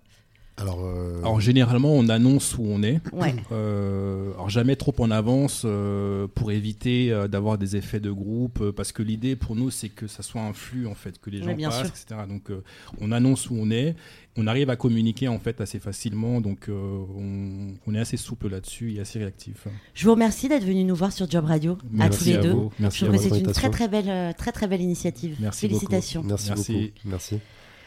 Alors, 0.60 0.80
euh, 0.84 1.20
Alors 1.20 1.40
généralement, 1.40 1.94
on 1.94 2.10
annonce 2.10 2.58
où 2.58 2.64
on 2.68 2.84
est. 2.84 3.00
Ouais. 3.14 3.34
Euh, 3.52 4.34
alors 4.34 4.50
jamais 4.50 4.76
trop 4.76 4.94
en 5.00 5.10
avance 5.12 5.64
euh, 5.66 6.28
pour 6.28 6.52
éviter 6.52 7.12
euh, 7.12 7.28
d'avoir 7.28 7.58
des 7.58 7.76
effets 7.76 8.00
de 8.00 8.12
groupe, 8.12 8.60
euh, 8.62 8.72
parce 8.72 8.92
que 8.92 9.02
l'idée 9.02 9.36
pour 9.36 9.56
nous 9.56 9.70
c'est 9.72 9.90
que 9.90 10.08
ça 10.08 10.22
soit 10.24 10.42
un 10.42 10.54
flux 10.54 10.86
en 10.88 10.96
fait, 10.96 11.20
que 11.20 11.30
les 11.30 11.42
gens 11.42 11.54
bien 11.56 11.70
passent, 11.70 11.80
sûr. 11.80 11.88
etc. 11.88 12.22
Donc 12.28 12.50
euh, 12.52 12.64
on 13.00 13.12
annonce 13.12 13.50
où 13.50 13.56
on 13.58 13.72
est, 13.72 13.96
on 14.36 14.48
arrive 14.48 14.70
à 14.70 14.76
communiquer 14.76 15.28
en 15.28 15.40
fait 15.40 15.62
assez 15.62 15.80
facilement, 15.80 16.42
donc 16.42 16.68
euh, 16.70 16.74
on, 17.18 17.74
on 17.88 17.96
est 17.96 18.00
assez 18.00 18.18
souple 18.18 18.50
là-dessus 18.50 18.96
et 18.96 19.00
assez 19.00 19.20
réactif. 19.20 19.68
Je 19.94 20.06
vous 20.06 20.12
remercie 20.12 20.50
d'être 20.50 20.66
venu 20.66 20.84
nous 20.84 20.96
voir 20.96 21.12
sur 21.12 21.30
Job 21.30 21.46
Radio, 21.46 21.74
à 21.74 21.76
Merci 21.92 22.20
tous 22.20 22.26
les 22.26 22.36
à 22.36 22.42
deux. 22.42 22.52
vous. 22.52 22.72
Je 22.78 22.82
Merci 22.84 23.06
à 23.06 23.08
trouve 23.08 23.18
que 23.24 23.30
c'est 23.36 23.40
une 23.40 23.52
très 23.52 23.70
très 23.70 23.88
belle, 23.88 24.34
très 24.36 24.52
très 24.52 24.68
belle 24.68 24.82
initiative. 24.82 25.38
Merci 25.40 25.68
beaucoup. 25.68 25.80
Félicitations. 25.88 26.24
merci, 26.24 26.50
Merci. 26.50 26.74
beaucoup. 26.74 27.10
Merci. 27.10 27.40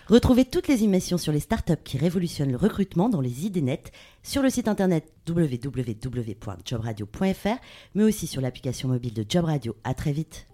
Retrouvez 0.08 0.44
toutes 0.44 0.68
les 0.68 0.84
émissions 0.84 1.18
sur 1.18 1.32
les 1.32 1.40
startups 1.40 1.82
qui 1.84 1.98
révolutionnent 1.98 2.50
le 2.50 2.56
recrutement 2.56 3.08
dans 3.08 3.20
les 3.20 3.46
idées 3.46 3.62
nettes 3.62 3.92
sur 4.22 4.42
le 4.42 4.50
site 4.50 4.68
internet 4.68 5.12
www.jobradio.fr, 5.28 7.60
mais 7.94 8.02
aussi 8.02 8.26
sur 8.26 8.40
l'application 8.40 8.88
mobile 8.88 9.14
de 9.14 9.24
Job 9.28 9.44
Radio. 9.44 9.76
À 9.84 9.94
très 9.94 10.10
vite. 10.12 10.48